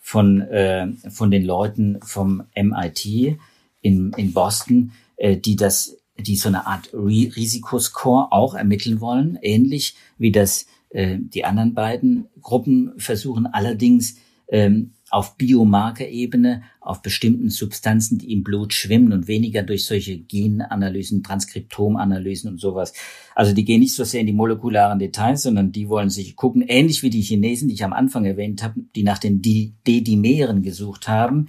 von, 0.01 0.41
äh, 0.41 0.87
von 1.09 1.31
den 1.31 1.45
Leuten 1.45 1.99
vom 2.01 2.43
MIT 2.55 3.37
in, 3.81 4.11
in 4.17 4.33
Boston, 4.33 4.91
äh, 5.15 5.37
die 5.37 5.55
das, 5.55 5.97
die 6.17 6.35
so 6.35 6.49
eine 6.49 6.67
Art 6.67 6.89
Risikoscore 6.93 8.31
auch 8.31 8.55
ermitteln 8.55 8.99
wollen, 8.99 9.39
ähnlich 9.41 9.95
wie 10.17 10.31
das 10.31 10.65
äh, 10.89 11.17
die 11.17 11.45
anderen 11.45 11.73
beiden 11.73 12.27
Gruppen 12.41 12.93
versuchen. 12.97 13.47
Allerdings 13.47 14.17
ähm, 14.49 14.91
auf 15.15 15.37
Biomarkerebene, 15.37 16.63
auf 16.81 17.01
bestimmten 17.01 17.49
Substanzen, 17.49 18.17
die 18.17 18.33
im 18.33 18.43
Blut 18.43 18.73
schwimmen 18.73 19.13
und 19.13 19.29
weniger 19.29 19.63
durch 19.63 19.85
solche 19.85 20.19
Genanalysen, 20.19 21.23
Transkriptomanalysen 21.23 22.51
und 22.51 22.59
sowas. 22.59 22.91
Also 23.33 23.53
die 23.53 23.63
gehen 23.63 23.79
nicht 23.79 23.95
so 23.95 24.03
sehr 24.03 24.19
in 24.19 24.27
die 24.27 24.33
molekularen 24.33 24.99
Details, 24.99 25.43
sondern 25.43 25.71
die 25.71 25.87
wollen 25.87 26.09
sich 26.09 26.35
gucken, 26.35 26.65
ähnlich 26.67 27.01
wie 27.01 27.09
die 27.09 27.21
Chinesen, 27.21 27.69
die 27.69 27.75
ich 27.75 27.85
am 27.85 27.93
Anfang 27.93 28.25
erwähnt 28.25 28.61
habe, 28.61 28.81
die 28.93 29.03
nach 29.03 29.17
den 29.17 29.41
D-Dimeren 29.41 30.63
gesucht 30.63 31.07
haben, 31.07 31.47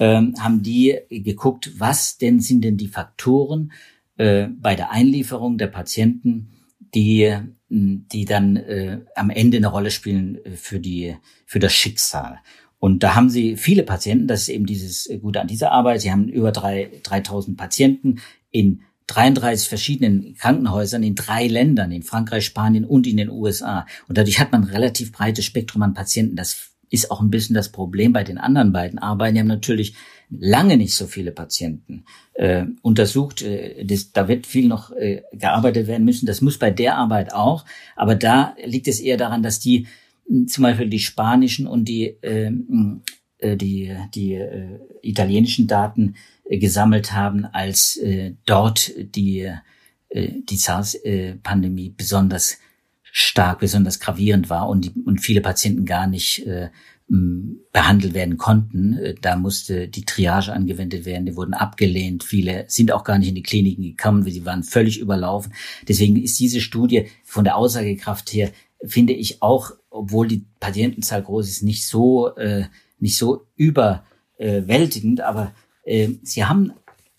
ähm, 0.00 0.34
haben 0.40 0.64
die 0.64 0.98
geguckt, 1.08 1.70
was 1.78 2.18
denn 2.18 2.40
sind 2.40 2.64
denn 2.64 2.76
die 2.76 2.88
Faktoren 2.88 3.70
äh, 4.16 4.48
bei 4.48 4.74
der 4.74 4.90
Einlieferung 4.90 5.56
der 5.56 5.68
Patienten, 5.68 6.48
die 6.96 7.32
die 7.70 8.24
dann 8.24 8.56
äh, 8.56 9.00
am 9.14 9.28
Ende 9.28 9.58
eine 9.58 9.66
Rolle 9.66 9.90
spielen 9.90 10.42
äh, 10.44 10.52
für 10.52 10.80
die 10.80 11.16
für 11.44 11.58
das 11.58 11.74
Schicksal. 11.74 12.40
Und 12.78 13.02
da 13.02 13.14
haben 13.14 13.28
sie 13.28 13.56
viele 13.56 13.82
Patienten, 13.82 14.28
das 14.28 14.42
ist 14.42 14.48
eben 14.48 14.66
dieses 14.66 15.06
äh, 15.06 15.18
Gute 15.18 15.40
an 15.40 15.48
dieser 15.48 15.72
Arbeit. 15.72 16.00
Sie 16.00 16.12
haben 16.12 16.28
über 16.28 16.52
drei, 16.52 16.90
3000 17.02 17.56
Patienten 17.56 18.20
in 18.50 18.82
33 19.08 19.68
verschiedenen 19.68 20.34
Krankenhäusern 20.34 21.02
in 21.02 21.14
drei 21.14 21.46
Ländern, 21.46 21.90
in 21.90 22.02
Frankreich, 22.02 22.44
Spanien 22.44 22.84
und 22.84 23.06
in 23.06 23.16
den 23.16 23.30
USA. 23.30 23.86
Und 24.06 24.18
dadurch 24.18 24.38
hat 24.38 24.52
man 24.52 24.64
ein 24.64 24.70
relativ 24.70 25.12
breites 25.12 25.44
Spektrum 25.44 25.82
an 25.82 25.94
Patienten. 25.94 26.36
Das 26.36 26.70
ist 26.90 27.10
auch 27.10 27.20
ein 27.20 27.30
bisschen 27.30 27.54
das 27.54 27.70
Problem 27.70 28.12
bei 28.12 28.22
den 28.22 28.38
anderen 28.38 28.72
beiden 28.72 28.98
Arbeiten. 28.98 29.34
Die 29.34 29.40
haben 29.40 29.46
natürlich 29.46 29.94
lange 30.30 30.76
nicht 30.76 30.94
so 30.94 31.06
viele 31.06 31.32
Patienten 31.32 32.04
äh, 32.34 32.64
untersucht. 32.82 33.42
Äh, 33.42 33.84
das, 33.84 34.12
da 34.12 34.28
wird 34.28 34.46
viel 34.46 34.68
noch 34.68 34.92
äh, 34.92 35.22
gearbeitet 35.32 35.86
werden 35.86 36.04
müssen. 36.04 36.26
Das 36.26 36.40
muss 36.40 36.58
bei 36.58 36.70
der 36.70 36.96
Arbeit 36.96 37.32
auch. 37.32 37.64
Aber 37.96 38.14
da 38.14 38.54
liegt 38.64 38.88
es 38.88 39.00
eher 39.00 39.16
daran, 39.16 39.42
dass 39.42 39.58
die 39.58 39.86
zum 40.46 40.62
Beispiel 40.62 40.88
die 40.88 40.98
spanischen 40.98 41.66
und 41.66 41.86
die, 41.86 42.16
ähm, 42.22 43.02
äh, 43.38 43.56
die, 43.56 43.96
die 44.14 44.34
äh, 44.34 44.78
italienischen 45.02 45.66
Daten 45.66 46.16
äh, 46.44 46.58
gesammelt 46.58 47.12
haben, 47.12 47.44
als 47.46 47.96
äh, 47.96 48.34
dort 48.46 48.92
die, 48.96 49.50
äh, 50.08 50.32
die 50.48 50.56
SARS-Pandemie 50.56 51.94
besonders 51.96 52.58
stark, 53.02 53.60
besonders 53.60 54.00
gravierend 54.00 54.50
war 54.50 54.68
und, 54.68 54.84
die, 54.84 54.92
und 55.04 55.20
viele 55.20 55.40
Patienten 55.40 55.84
gar 55.84 56.06
nicht 56.06 56.46
äh, 56.46 56.68
behandelt 57.08 58.12
werden 58.12 58.36
konnten. 58.36 58.98
Äh, 58.98 59.14
da 59.20 59.36
musste 59.36 59.88
die 59.88 60.04
Triage 60.04 60.52
angewendet 60.52 61.06
werden, 61.06 61.24
die 61.24 61.36
wurden 61.36 61.54
abgelehnt. 61.54 62.22
Viele 62.22 62.66
sind 62.68 62.92
auch 62.92 63.02
gar 63.02 63.18
nicht 63.18 63.28
in 63.28 63.34
die 63.34 63.42
Kliniken 63.42 63.82
gekommen, 63.82 64.24
sie 64.24 64.44
waren 64.44 64.62
völlig 64.62 64.98
überlaufen. 64.98 65.54
Deswegen 65.88 66.16
ist 66.16 66.38
diese 66.38 66.60
Studie 66.60 67.06
von 67.24 67.44
der 67.44 67.56
Aussagekraft 67.56 68.32
her, 68.32 68.50
finde 68.84 69.12
ich 69.12 69.42
auch, 69.42 69.72
obwohl 69.90 70.28
die 70.28 70.44
Patientenzahl 70.60 71.22
groß 71.22 71.48
ist, 71.48 71.62
nicht 71.62 71.86
so, 71.86 72.34
äh, 72.36 72.64
nicht 72.98 73.16
so 73.16 73.46
überwältigend, 73.56 75.20
aber 75.20 75.52
äh, 75.84 76.10
sie 76.22 76.44
haben 76.44 76.72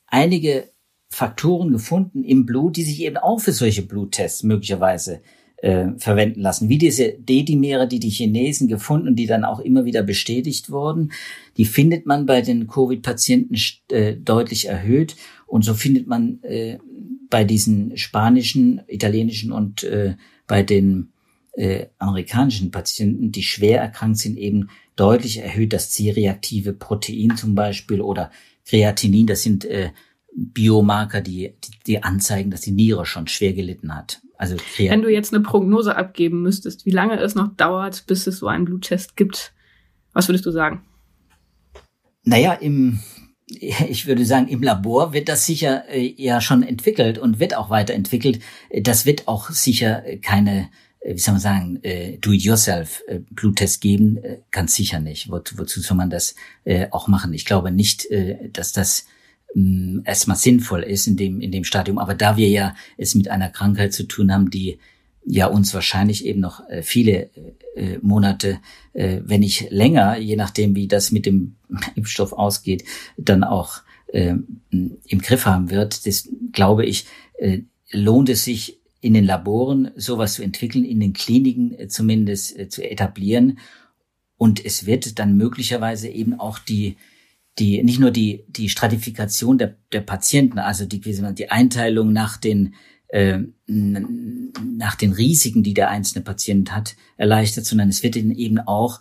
einige 0.07 0.69
Faktoren 1.09 1.71
gefunden 1.71 2.23
im 2.23 2.45
Blut, 2.45 2.77
die 2.77 2.83
sich 2.83 3.01
eben 3.01 3.17
auch 3.17 3.39
für 3.39 3.51
solche 3.51 3.81
Bluttests 3.81 4.43
möglicherweise 4.43 5.21
äh, 5.57 5.87
verwenden 5.97 6.41
lassen, 6.41 6.69
wie 6.69 6.77
diese 6.77 7.13
D-Dimere, 7.13 7.87
die 7.87 7.99
die 7.99 8.09
Chinesen 8.09 8.67
gefunden 8.67 9.09
und 9.09 9.15
die 9.15 9.25
dann 9.25 9.43
auch 9.43 9.59
immer 9.59 9.85
wieder 9.85 10.03
bestätigt 10.03 10.69
wurden. 10.69 11.11
Die 11.57 11.65
findet 11.65 12.05
man 12.05 12.25
bei 12.25 12.41
den 12.41 12.67
Covid-Patienten 12.67 13.55
äh, 13.91 14.15
deutlich 14.15 14.67
erhöht 14.67 15.15
und 15.47 15.65
so 15.65 15.73
findet 15.73 16.07
man 16.07 16.41
äh, 16.43 16.77
bei 17.29 17.43
diesen 17.43 17.97
spanischen, 17.97 18.81
italienischen 18.87 19.51
und 19.51 19.83
äh, 19.83 20.15
bei 20.47 20.63
den 20.63 21.11
äh, 21.59 21.87
amerikanischen 21.97 22.71
Patienten, 22.71 23.33
die 23.33 23.43
schwer 23.43 23.81
erkrankt 23.81 24.19
sind, 24.19 24.37
eben 24.37 24.69
deutlich 24.95 25.39
erhöht 25.39 25.73
das 25.73 25.91
C-reaktive 25.91 26.71
Protein 26.71 27.35
zum 27.35 27.53
Beispiel 27.53 27.99
oder 27.99 28.31
Kreatinin. 28.65 29.27
Das 29.27 29.43
sind 29.43 29.65
äh, 29.65 29.89
Biomarker, 30.33 31.19
die, 31.19 31.53
die, 31.61 31.71
die 31.85 32.03
anzeigen, 32.03 32.49
dass 32.49 32.61
die 32.61 32.71
Niere 32.71 33.05
schon 33.05 33.27
schwer 33.27 33.51
gelitten 33.51 33.93
hat. 33.93 34.21
Also 34.37 34.55
Wenn 34.77 35.01
du 35.01 35.09
jetzt 35.09 35.33
eine 35.33 35.43
Prognose 35.43 35.97
abgeben 35.97 36.41
müsstest, 36.41 36.85
wie 36.85 36.91
lange 36.91 37.19
es 37.19 37.35
noch 37.35 37.53
dauert, 37.57 38.05
bis 38.07 38.25
es 38.25 38.37
so 38.37 38.47
einen 38.47 38.63
Bluttest 38.63 39.17
gibt, 39.17 39.53
was 40.13 40.29
würdest 40.29 40.45
du 40.45 40.51
sagen? 40.51 40.85
Naja, 42.23 42.53
im, 42.53 43.01
ich 43.47 44.07
würde 44.07 44.23
sagen, 44.23 44.47
im 44.47 44.63
Labor 44.63 45.11
wird 45.11 45.27
das 45.27 45.45
sicher 45.45 45.89
äh, 45.89 46.13
ja 46.15 46.39
schon 46.39 46.63
entwickelt 46.63 47.17
und 47.17 47.41
wird 47.41 47.53
auch 47.53 47.69
weiterentwickelt. 47.69 48.39
Das 48.81 49.05
wird 49.05 49.27
auch 49.27 49.49
sicher 49.49 50.03
keine, 50.21 50.61
äh, 50.61 50.65
wie 51.03 51.17
soll 51.17 51.33
man 51.33 51.41
sagen, 51.41 51.79
äh, 51.83 52.17
Do-it-yourself-Bluttest 52.17 53.81
geben, 53.81 54.19
ganz 54.51 54.75
sicher 54.75 54.99
nicht. 54.99 55.29
Wo, 55.29 55.39
wozu 55.55 55.81
soll 55.81 55.97
man 55.97 56.09
das 56.09 56.35
auch 56.91 57.07
machen? 57.07 57.33
Ich 57.33 57.45
glaube 57.45 57.71
nicht, 57.71 58.07
dass 58.53 58.73
das 58.73 59.05
ähm, 59.55 60.01
erstmal 60.05 60.37
sinnvoll 60.37 60.83
ist 60.83 61.07
in 61.07 61.17
dem, 61.17 61.41
in 61.41 61.51
dem 61.51 61.63
Stadium. 61.63 61.97
Aber 61.97 62.15
da 62.15 62.37
wir 62.37 62.49
ja 62.49 62.75
es 62.97 63.15
mit 63.15 63.29
einer 63.29 63.49
Krankheit 63.49 63.93
zu 63.93 64.03
tun 64.03 64.31
haben, 64.31 64.49
die 64.49 64.79
ja 65.25 65.47
uns 65.47 65.73
wahrscheinlich 65.73 66.25
eben 66.25 66.39
noch 66.39 66.67
äh, 66.69 66.81
viele 66.81 67.29
äh, 67.75 67.97
Monate, 68.01 68.59
äh, 68.93 69.21
wenn 69.23 69.41
nicht 69.41 69.69
länger, 69.69 70.17
je 70.17 70.35
nachdem 70.35 70.75
wie 70.75 70.87
das 70.87 71.11
mit 71.11 71.25
dem 71.25 71.55
Impfstoff 71.95 72.33
ausgeht, 72.33 72.83
dann 73.17 73.43
auch 73.43 73.81
äh, 74.07 74.35
im 74.71 75.21
Griff 75.21 75.45
haben 75.45 75.69
wird. 75.69 76.05
Das 76.05 76.29
glaube 76.51 76.85
ich, 76.85 77.05
äh, 77.37 77.59
lohnt 77.91 78.29
es 78.29 78.43
sich 78.43 78.78
in 79.01 79.13
den 79.13 79.25
Laboren 79.25 79.91
sowas 79.95 80.33
zu 80.33 80.43
entwickeln, 80.43 80.83
in 80.83 80.99
den 80.99 81.13
Kliniken 81.13 81.77
äh, 81.77 81.87
zumindest 81.87 82.57
äh, 82.57 82.69
zu 82.69 82.83
etablieren. 82.83 83.59
Und 84.37 84.63
es 84.63 84.85
wird 84.85 85.19
dann 85.19 85.37
möglicherweise 85.37 86.09
eben 86.09 86.39
auch 86.39 86.59
die 86.59 86.97
die 87.57 87.83
nicht 87.83 87.99
nur 87.99 88.11
die 88.11 88.45
die 88.47 88.69
Stratifikation 88.69 89.57
der, 89.57 89.75
der 89.91 90.01
Patienten, 90.01 90.59
also 90.59 90.85
die 90.85 91.01
die 91.01 91.51
Einteilung 91.51 92.13
nach 92.13 92.37
den 92.37 92.75
äh, 93.07 93.39
nach 93.67 94.95
den 94.95 95.13
Risiken, 95.13 95.63
die 95.63 95.73
der 95.73 95.89
einzelne 95.89 96.23
Patient 96.23 96.71
hat, 96.73 96.95
erleichtert, 97.17 97.65
sondern 97.65 97.89
es 97.89 98.03
wird 98.03 98.15
eben 98.15 98.59
auch 98.59 98.99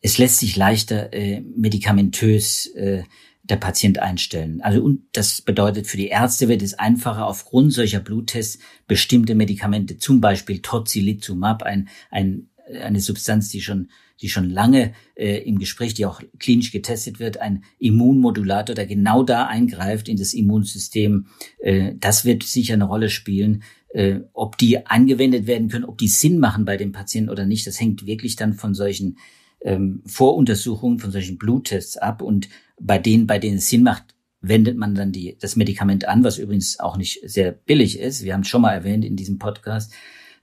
es 0.00 0.18
lässt 0.18 0.38
sich 0.38 0.56
leichter 0.56 1.12
äh, 1.12 1.40
medikamentös 1.40 2.66
äh, 2.76 3.02
der 3.48 3.56
Patient 3.56 3.98
einstellen. 3.98 4.60
Also 4.60 4.82
und 4.82 5.02
das 5.12 5.42
bedeutet 5.42 5.86
für 5.86 5.96
die 5.96 6.08
Ärzte 6.08 6.48
wird 6.48 6.62
es 6.62 6.74
einfacher 6.74 7.26
aufgrund 7.26 7.72
solcher 7.72 8.00
Bluttests 8.00 8.58
bestimmte 8.86 9.34
Medikamente, 9.34 9.98
zum 9.98 10.20
Beispiel 10.20 10.60
Tocilizumab, 10.60 11.62
ein, 11.62 11.88
ein 12.10 12.48
eine 12.82 13.00
Substanz, 13.00 13.48
die 13.48 13.60
schon 13.60 13.88
die 14.20 14.28
schon 14.28 14.48
lange 14.48 14.94
äh, 15.14 15.42
im 15.42 15.58
Gespräch, 15.58 15.94
die 15.94 16.06
auch 16.06 16.22
klinisch 16.38 16.72
getestet 16.72 17.20
wird, 17.20 17.38
ein 17.38 17.64
Immunmodulator, 17.78 18.74
der 18.74 18.86
genau 18.86 19.22
da 19.22 19.46
eingreift 19.46 20.08
in 20.08 20.16
das 20.16 20.32
Immunsystem. 20.32 21.26
Äh, 21.58 21.92
das 21.98 22.24
wird 22.24 22.42
sicher 22.42 22.74
eine 22.74 22.84
Rolle 22.84 23.10
spielen. 23.10 23.62
Äh, 23.90 24.20
ob 24.32 24.56
die 24.58 24.86
angewendet 24.86 25.46
werden 25.46 25.68
können, 25.68 25.84
ob 25.84 25.98
die 25.98 26.08
Sinn 26.08 26.38
machen 26.38 26.64
bei 26.64 26.76
den 26.76 26.92
Patienten 26.92 27.30
oder 27.30 27.46
nicht, 27.46 27.66
das 27.66 27.80
hängt 27.80 28.06
wirklich 28.06 28.36
dann 28.36 28.54
von 28.54 28.74
solchen 28.74 29.18
ähm, 29.60 30.02
Voruntersuchungen, 30.06 30.98
von 30.98 31.10
solchen 31.10 31.38
Bluttests 31.38 31.98
ab. 31.98 32.22
Und 32.22 32.48
bei 32.80 32.98
denen, 32.98 33.26
bei 33.26 33.38
denen 33.38 33.58
es 33.58 33.68
Sinn 33.68 33.82
macht, 33.82 34.04
wendet 34.40 34.76
man 34.76 34.94
dann 34.94 35.12
die, 35.12 35.36
das 35.40 35.56
Medikament 35.56 36.06
an, 36.06 36.24
was 36.24 36.38
übrigens 36.38 36.78
auch 36.78 36.96
nicht 36.96 37.20
sehr 37.24 37.52
billig 37.52 37.98
ist. 37.98 38.22
Wir 38.22 38.34
haben 38.34 38.42
es 38.42 38.48
schon 38.48 38.62
mal 38.62 38.72
erwähnt 38.72 39.04
in 39.04 39.16
diesem 39.16 39.38
Podcast. 39.38 39.92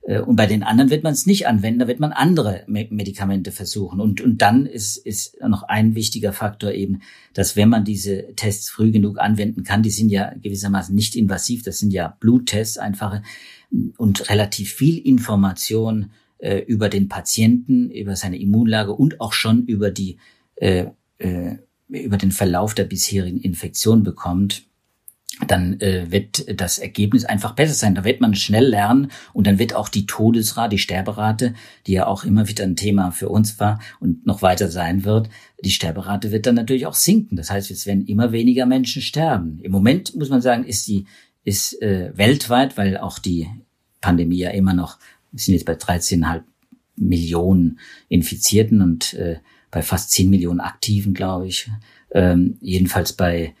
Äh, 0.02 0.20
und 0.20 0.36
bei 0.36 0.46
den 0.46 0.62
anderen 0.62 0.90
wird 0.90 1.04
man 1.04 1.12
es 1.12 1.26
nicht 1.26 1.46
anwenden, 1.46 1.80
da 1.80 1.88
wird 1.88 2.00
man 2.00 2.12
andere 2.12 2.64
Medikamente 2.66 3.52
versuchen. 3.52 4.00
Und, 4.00 4.20
und 4.20 4.42
dann 4.42 4.66
ist, 4.66 4.96
ist 4.96 5.40
noch 5.40 5.62
ein 5.64 5.94
wichtiger 5.94 6.32
Faktor 6.32 6.72
eben, 6.72 7.00
dass 7.32 7.56
wenn 7.56 7.68
man 7.68 7.84
diese 7.84 8.34
Tests 8.36 8.70
früh 8.70 8.90
genug 8.90 9.18
anwenden 9.18 9.64
kann, 9.64 9.82
die 9.82 9.90
sind 9.90 10.10
ja 10.10 10.32
gewissermaßen 10.34 10.94
nicht 10.94 11.16
invasiv, 11.16 11.62
das 11.62 11.78
sind 11.78 11.92
ja 11.92 12.16
Bluttests 12.20 12.78
einfache 12.78 13.22
und 13.96 14.28
relativ 14.30 14.72
viel 14.72 14.98
Information 14.98 16.10
äh, 16.38 16.58
über 16.58 16.88
den 16.88 17.08
Patienten, 17.08 17.90
über 17.90 18.16
seine 18.16 18.38
Immunlage 18.38 18.92
und 18.92 19.20
auch 19.20 19.32
schon 19.32 19.64
über 19.66 19.90
die 19.90 20.18
äh, 20.56 20.86
äh, 21.18 21.56
über 21.88 22.16
den 22.16 22.32
Verlauf 22.32 22.74
der 22.74 22.84
bisherigen 22.84 23.40
Infektion 23.40 24.02
bekommt 24.02 24.64
dann 25.48 25.80
äh, 25.80 26.10
wird 26.10 26.60
das 26.60 26.78
Ergebnis 26.78 27.24
einfach 27.24 27.54
besser 27.54 27.74
sein. 27.74 27.94
Da 27.94 28.04
wird 28.04 28.20
man 28.20 28.34
schnell 28.34 28.66
lernen 28.66 29.10
und 29.32 29.46
dann 29.46 29.58
wird 29.58 29.74
auch 29.74 29.88
die 29.88 30.06
Todesrate, 30.06 30.70
die 30.70 30.78
Sterberate, 30.78 31.54
die 31.86 31.94
ja 31.94 32.06
auch 32.06 32.24
immer 32.24 32.48
wieder 32.48 32.64
ein 32.64 32.76
Thema 32.76 33.10
für 33.10 33.28
uns 33.28 33.58
war 33.58 33.80
und 34.00 34.26
noch 34.26 34.42
weiter 34.42 34.70
sein 34.70 35.04
wird, 35.04 35.28
die 35.62 35.70
Sterberate 35.70 36.30
wird 36.30 36.46
dann 36.46 36.54
natürlich 36.54 36.86
auch 36.86 36.94
sinken. 36.94 37.36
Das 37.36 37.50
heißt, 37.50 37.70
es 37.70 37.86
werden 37.86 38.06
immer 38.06 38.32
weniger 38.32 38.66
Menschen 38.66 39.02
sterben. 39.02 39.58
Im 39.62 39.72
Moment 39.72 40.14
muss 40.14 40.28
man 40.28 40.40
sagen, 40.40 40.64
ist 40.64 40.86
die 40.86 41.06
ist 41.42 41.80
äh, 41.82 42.16
weltweit, 42.16 42.78
weil 42.78 42.96
auch 42.96 43.18
die 43.18 43.48
Pandemie 44.00 44.38
ja 44.38 44.50
immer 44.50 44.72
noch, 44.72 44.98
wir 45.30 45.40
sind 45.40 45.54
jetzt 45.54 45.66
bei 45.66 45.74
13,5 45.74 46.42
Millionen 46.96 47.80
Infizierten 48.08 48.80
und 48.80 49.14
äh, 49.14 49.38
bei 49.74 49.82
fast 49.82 50.12
10 50.12 50.30
Millionen 50.30 50.60
Aktiven, 50.60 51.12
glaube 51.12 51.48
ich. 51.48 51.68
Ähm, 52.12 52.56
jedenfalls 52.60 53.12
bei 53.12 53.54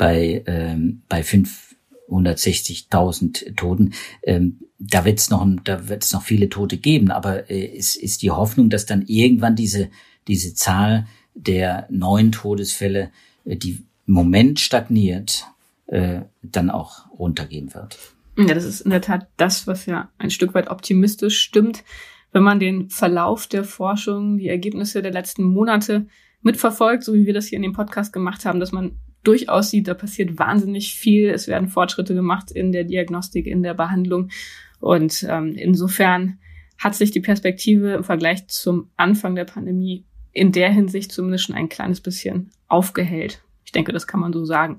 bei, 0.00 0.42
ähm, 0.46 1.02
bei 1.10 1.20
560.000 1.20 3.54
Toten. 3.54 3.92
Ähm, 4.22 4.60
da 4.78 5.04
wird 5.04 5.18
es 5.18 5.28
noch, 5.28 5.44
noch 5.44 6.22
viele 6.22 6.48
Tote 6.48 6.78
geben, 6.78 7.10
aber 7.10 7.50
äh, 7.50 7.76
es 7.76 7.96
ist 7.96 8.22
die 8.22 8.30
Hoffnung, 8.30 8.70
dass 8.70 8.86
dann 8.86 9.04
irgendwann 9.06 9.56
diese, 9.56 9.90
diese 10.26 10.54
Zahl 10.54 11.06
der 11.34 11.86
neuen 11.90 12.32
Todesfälle, 12.32 13.10
äh, 13.44 13.56
die 13.56 13.84
im 14.06 14.14
Moment 14.14 14.58
stagniert, 14.58 15.44
äh, 15.88 16.22
dann 16.40 16.70
auch 16.70 17.10
runtergehen 17.10 17.74
wird. 17.74 17.98
Ja, 18.38 18.54
das 18.54 18.64
ist 18.64 18.80
in 18.80 18.92
der 18.92 19.02
Tat 19.02 19.28
das, 19.36 19.66
was 19.66 19.84
ja 19.84 20.08
ein 20.16 20.30
Stück 20.30 20.54
weit 20.54 20.70
optimistisch 20.70 21.38
stimmt. 21.38 21.84
Wenn 22.32 22.42
man 22.42 22.60
den 22.60 22.90
Verlauf 22.90 23.46
der 23.46 23.64
Forschung, 23.64 24.38
die 24.38 24.48
Ergebnisse 24.48 25.02
der 25.02 25.12
letzten 25.12 25.44
Monate 25.44 26.06
mitverfolgt, 26.42 27.04
so 27.04 27.14
wie 27.14 27.26
wir 27.26 27.34
das 27.34 27.46
hier 27.46 27.56
in 27.56 27.62
dem 27.62 27.72
Podcast 27.72 28.12
gemacht 28.12 28.44
haben, 28.44 28.60
dass 28.60 28.72
man 28.72 28.92
durchaus 29.22 29.70
sieht, 29.70 29.88
da 29.88 29.94
passiert 29.94 30.38
wahnsinnig 30.38 30.94
viel. 30.94 31.28
Es 31.28 31.48
werden 31.48 31.68
Fortschritte 31.68 32.14
gemacht 32.14 32.50
in 32.50 32.72
der 32.72 32.84
Diagnostik, 32.84 33.46
in 33.46 33.62
der 33.62 33.74
Behandlung. 33.74 34.30
Und 34.78 35.26
ähm, 35.28 35.54
insofern 35.56 36.38
hat 36.78 36.94
sich 36.94 37.10
die 37.10 37.20
Perspektive 37.20 37.92
im 37.92 38.04
Vergleich 38.04 38.46
zum 38.48 38.90
Anfang 38.96 39.34
der 39.34 39.44
Pandemie 39.44 40.06
in 40.32 40.52
der 40.52 40.70
Hinsicht 40.70 41.12
zumindest 41.12 41.44
schon 41.44 41.56
ein 41.56 41.68
kleines 41.68 42.00
bisschen 42.00 42.50
aufgehellt. 42.68 43.42
Ich 43.64 43.72
denke, 43.72 43.92
das 43.92 44.06
kann 44.06 44.20
man 44.20 44.32
so 44.32 44.44
sagen. 44.44 44.78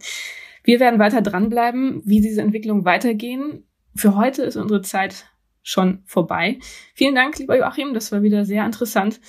Wir 0.64 0.80
werden 0.80 1.00
weiter 1.00 1.22
dranbleiben, 1.22 2.02
wie 2.06 2.22
diese 2.22 2.42
Entwicklungen 2.42 2.86
weitergehen. 2.86 3.64
Für 3.96 4.16
heute 4.16 4.44
ist 4.44 4.56
unsere 4.56 4.82
Zeit 4.82 5.26
schon 5.64 6.04
vorbei. 6.06 6.60
Vielen 6.94 7.16
Dank, 7.16 7.38
lieber 7.40 7.58
Joachim, 7.58 7.94
das 7.94 8.12
war 8.12 8.22
wieder 8.22 8.46
sehr 8.46 8.66
interessant. 8.66 9.20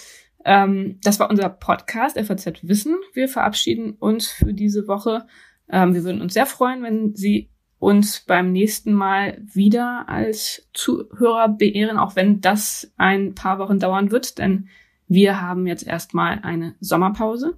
Ähm, 0.45 0.99
das 1.03 1.21
war 1.21 1.31
unser 1.31 1.49
Podcast 1.49 2.19
FAZ 2.19 2.63
Wissen. 2.63 2.97
Wir 3.13 3.29
verabschieden 3.29 3.93
uns 3.93 4.31
für 4.31 4.53
diese 4.53 4.89
Woche. 4.89 5.27
Ähm, 5.69 5.95
wir 5.95 6.05
würden 6.05 6.21
uns 6.21 6.35
sehr 6.35 6.47
freuen, 6.47 6.83
wenn 6.83 7.15
Sie 7.15 7.51
uns 7.79 8.21
beim 8.21 8.53
nächsten 8.53 8.93
Mal 8.93 9.43
wieder 9.43 10.09
als 10.09 10.69
Zuhörer 10.73 11.49
beehren, 11.49 11.99
auch 11.99 12.15
wenn 12.15 12.41
das 12.41 12.93
ein 12.97 13.35
paar 13.35 13.59
Wochen 13.59 13.81
dauern 13.81 14.13
wird, 14.13 14.39
denn 14.39 14.69
wir 15.09 15.41
haben 15.41 15.67
jetzt 15.67 15.87
erstmal 15.87 16.39
eine 16.43 16.77
Sommerpause. 16.81 17.57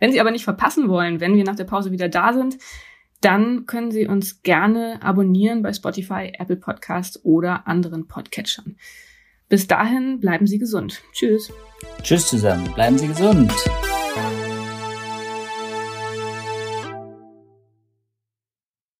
Wenn 0.00 0.10
Sie 0.10 0.20
aber 0.20 0.30
nicht 0.30 0.44
verpassen 0.44 0.88
wollen, 0.88 1.20
wenn 1.20 1.36
wir 1.36 1.44
nach 1.44 1.56
der 1.56 1.64
Pause 1.64 1.92
wieder 1.92 2.08
da 2.08 2.32
sind, 2.32 2.56
dann 3.20 3.66
können 3.66 3.90
Sie 3.90 4.06
uns 4.06 4.42
gerne 4.42 5.00
abonnieren 5.02 5.62
bei 5.62 5.72
Spotify, 5.72 6.32
Apple 6.38 6.56
Podcast 6.56 7.20
oder 7.24 7.66
anderen 7.66 8.06
Podcatchern. 8.06 8.76
Bis 9.48 9.66
dahin 9.66 10.20
bleiben 10.20 10.46
Sie 10.46 10.58
gesund. 10.58 11.02
Tschüss. 11.12 11.50
Tschüss 12.02 12.28
zusammen. 12.28 12.72
Bleiben 12.74 12.98
Sie 12.98 13.08
gesund. 13.08 13.52